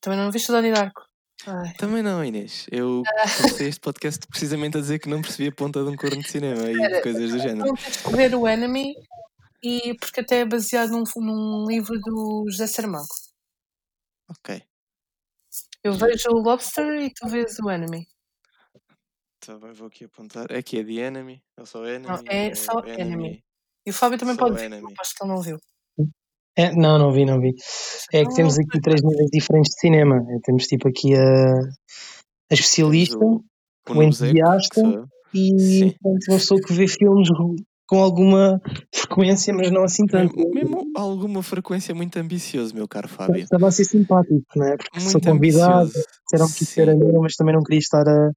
[0.00, 1.02] também não viste o Donnie Darko?
[1.46, 1.74] Ai.
[1.74, 2.66] Também não, Inês.
[2.70, 3.02] Eu
[3.62, 6.30] comecei este podcast precisamente a dizer que não percebi a ponta de um corno de
[6.30, 7.74] cinema e coisas do género.
[7.74, 8.94] Que ver o Enemy,
[9.62, 13.06] e, porque até é baseado num, num livro do José Saramago.
[14.28, 14.62] Ok.
[15.82, 18.06] Eu vejo o Lobster e tu vês o Enemy.
[19.44, 20.46] Tá bem, vou aqui apontar.
[20.52, 21.42] É que é The Enemy?
[21.58, 22.24] Ou só Enemy?
[22.28, 23.44] é ou só Enemy.
[23.86, 25.58] E o Fábio também pode ver, acho que ele não viu.
[26.56, 27.54] É, não, não vi, não vi.
[28.12, 30.16] É que temos aqui três níveis diferentes de cinema.
[30.16, 31.54] É, Temos tipo aqui a,
[32.50, 33.42] a especialista o
[33.86, 35.06] que entusiasta sou eu.
[35.34, 37.28] e portanto, uma pessoa que vê filmes
[37.92, 38.60] com alguma
[38.94, 40.36] frequência, mas não assim tanto.
[40.36, 43.42] Mesmo, mesmo alguma frequência muito ambicioso, meu caro Fábio.
[43.42, 44.76] Estava a ser simpático, não é?
[44.76, 46.08] Porque sou Muito convidado, ambicioso.
[46.24, 48.30] disseram que isso era meu, mas também não queria estar a.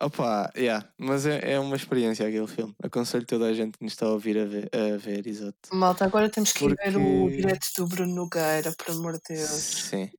[0.00, 2.74] Opa, yeah, mas é, é uma experiência aquele filme.
[2.82, 5.56] Aconselho toda a gente que nos está a ouvir a ver, a ver exato.
[5.72, 9.36] Malta, agora temos que ir ver o Porque- direto do Bruno Nogueira, por amor de
[9.36, 9.48] Deus.
[9.50, 10.10] Sim.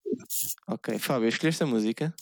[0.68, 2.14] Ok, Fábio, escolheste a música?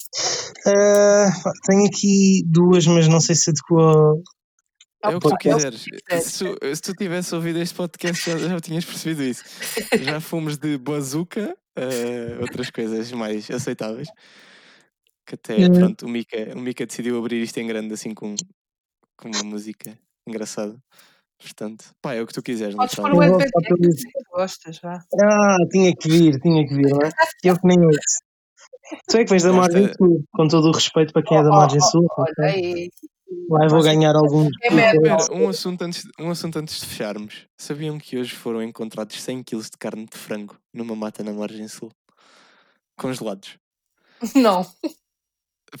[0.64, 4.20] Pá, tenho aqui duas, mas não sei se adequou.
[5.04, 5.84] É o que tu quiseres.
[6.22, 9.44] Se tu, se tu tivesse ouvido este podcast, já, já tinhas percebido isso.
[10.02, 14.08] Já fomos de bazuca a outras coisas mais aceitáveis.
[15.26, 15.72] Que até, Hum.
[15.72, 18.34] pronto, o Mika, o Mika decidiu abrir isto em grande assim com,
[19.16, 20.76] com uma música engraçada.
[21.38, 22.74] Portanto, pá, é o que tu quiseres.
[22.76, 25.02] Podes pôr o que gostas, vá.
[25.22, 27.10] Ah, tinha que vir, tinha que vir, não é?
[27.42, 27.98] Eu que nem ouço.
[29.08, 31.42] Tu é que vens da Esta- margem sul, com todo o respeito para quem é
[31.42, 32.06] da Oh, margem oh, sul.
[32.18, 32.90] oh, Olha aí.
[33.50, 34.48] Lá eu vou ganhar alguns.
[34.62, 37.46] É um assunto, antes, um assunto antes de fecharmos.
[37.58, 41.66] Sabiam que hoje foram encontrados 100 kg de carne de frango numa mata na margem
[41.66, 41.90] sul?
[42.96, 43.58] Congelados.
[44.36, 44.64] Não.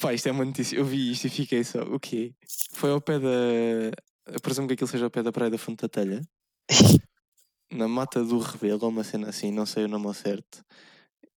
[0.00, 0.76] Pá, isto é uma notícia.
[0.76, 1.80] Eu vi isto e fiquei só.
[1.82, 2.32] O quê?
[2.72, 3.28] Foi ao pé da.
[4.26, 6.20] Eu presumo que aquilo seja ao pé da Praia da Fonte da Telha.
[7.72, 10.62] Na mata do Rebelo, uma cena assim, não sei o nome ao certo.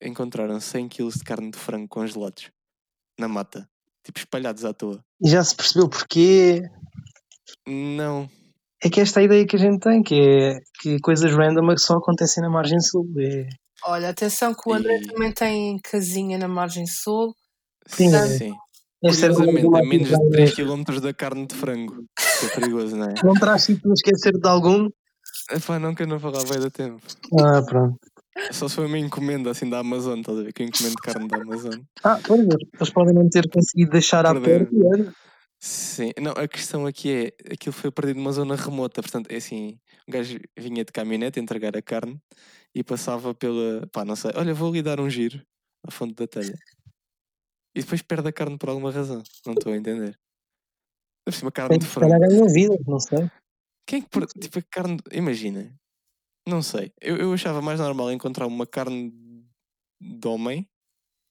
[0.02, 2.52] Encontraram 100 kg de carne de frango congelados.
[3.20, 3.68] Na mata.
[4.04, 5.04] Tipo, espalhados à toa.
[5.22, 6.62] E já se percebeu porquê.
[7.68, 8.30] Não.
[8.84, 11.72] É que esta é a ideia que a gente tem, que é que coisas random
[11.72, 13.08] é que só acontecem na margem sul.
[13.18, 13.48] É,
[13.86, 17.34] Olha, atenção que o André E- também tem casinha na margem sul.
[17.88, 18.10] Sim.
[18.38, 18.54] Sim.
[19.04, 22.04] é Curiosamente, uma- a menos de 3 km da carne de frango.
[22.20, 23.14] Isso é perigoso, não é?
[23.24, 24.90] Não tipo a esquecer de algum?
[25.52, 27.02] Epá, não quero não falar bem da tempo.
[27.40, 27.98] Ah, pronto.
[28.52, 30.54] Só se foi uma encomenda assim da Amazon, estás a ver?
[30.54, 31.80] Que eu encomendo carne da Amazon.
[32.04, 35.14] Ah, pois, eles podem não ter conseguido deixar à e olha,
[35.60, 39.80] Sim, não, a questão aqui é, aquilo foi perdido numa zona remota, portanto, é assim,
[40.08, 42.20] o gajo vinha de caminhonete entregar a carne
[42.76, 45.42] e passava pela, pá, não sei, olha, vou lhe dar um giro
[45.84, 46.54] à fonte da telha.
[47.78, 50.18] E depois perde a carne por alguma razão, não estou a entender.
[51.28, 52.34] Deve ser uma carne Tem de que se calhar frango.
[52.34, 53.30] ganham vida, não sei.
[53.86, 55.74] Quem é que, per- tipo, a carne, imagina,
[56.48, 59.14] não sei, eu, eu achava mais normal encontrar uma carne
[60.02, 60.68] de homem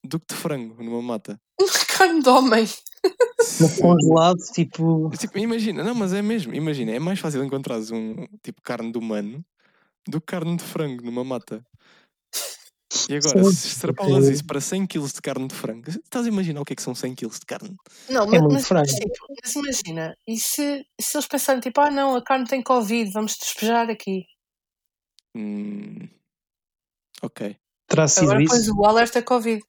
[0.05, 1.41] do que de frango numa mata.
[1.99, 2.65] Carne de homem.
[3.61, 5.11] Mas congelado, tipo.
[5.19, 8.99] Tipo, imagina, não, mas é mesmo, imagina, é mais fácil encontrares um tipo carne de
[8.99, 9.43] humano
[10.07, 11.65] do que carne de frango numa mata.
[13.09, 16.29] E agora, Sim, se extrapolas isso para 100 kg de carne de frango, estás a
[16.29, 17.77] imaginar o que é que são 100 kg de carne?
[18.09, 18.87] Não, É mas, muito mas, frango.
[18.87, 23.11] tipo, mas imagina, e se, se eles pensarem tipo, ah não, a carne tem Covid,
[23.13, 24.25] vamos despejar aqui.
[25.37, 26.09] Hum,
[27.23, 27.57] ok.
[27.89, 28.53] Terá sido Agora isso.
[28.55, 29.63] pões o alerta Covid.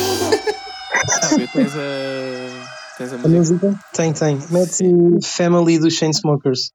[1.21, 2.97] Sabe, tens a.
[2.97, 3.67] Tens a A música?
[3.67, 3.79] música?
[3.93, 4.35] Tem, tem.
[4.51, 6.71] Mete Family dos Chainsmokers.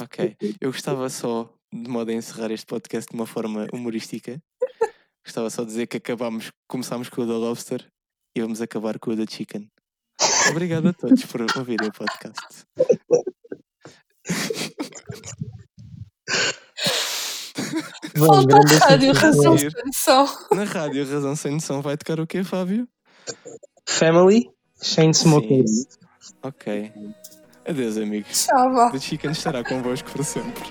[0.00, 0.36] Ok.
[0.60, 4.40] Eu gostava só, de modo a encerrar este podcast de uma forma humorística,
[5.24, 7.84] gostava só de dizer que acabámos, começámos com o da Lobster
[8.36, 9.68] e vamos acabar com o da Chicken.
[10.50, 12.64] Obrigado a todos por ouvirem o podcast.
[18.16, 20.28] Falta a rádio, razão sem noção.
[20.52, 22.88] Na rádio Razão Sem Noção vai tocar o quê, Fábio?
[23.88, 24.48] Family
[24.80, 25.88] Chainsmokers.
[26.42, 26.92] Ok.
[27.66, 28.46] Adeus, amigos.
[28.46, 28.92] Tchau.
[28.92, 30.62] The Chicken estará convosco para sempre.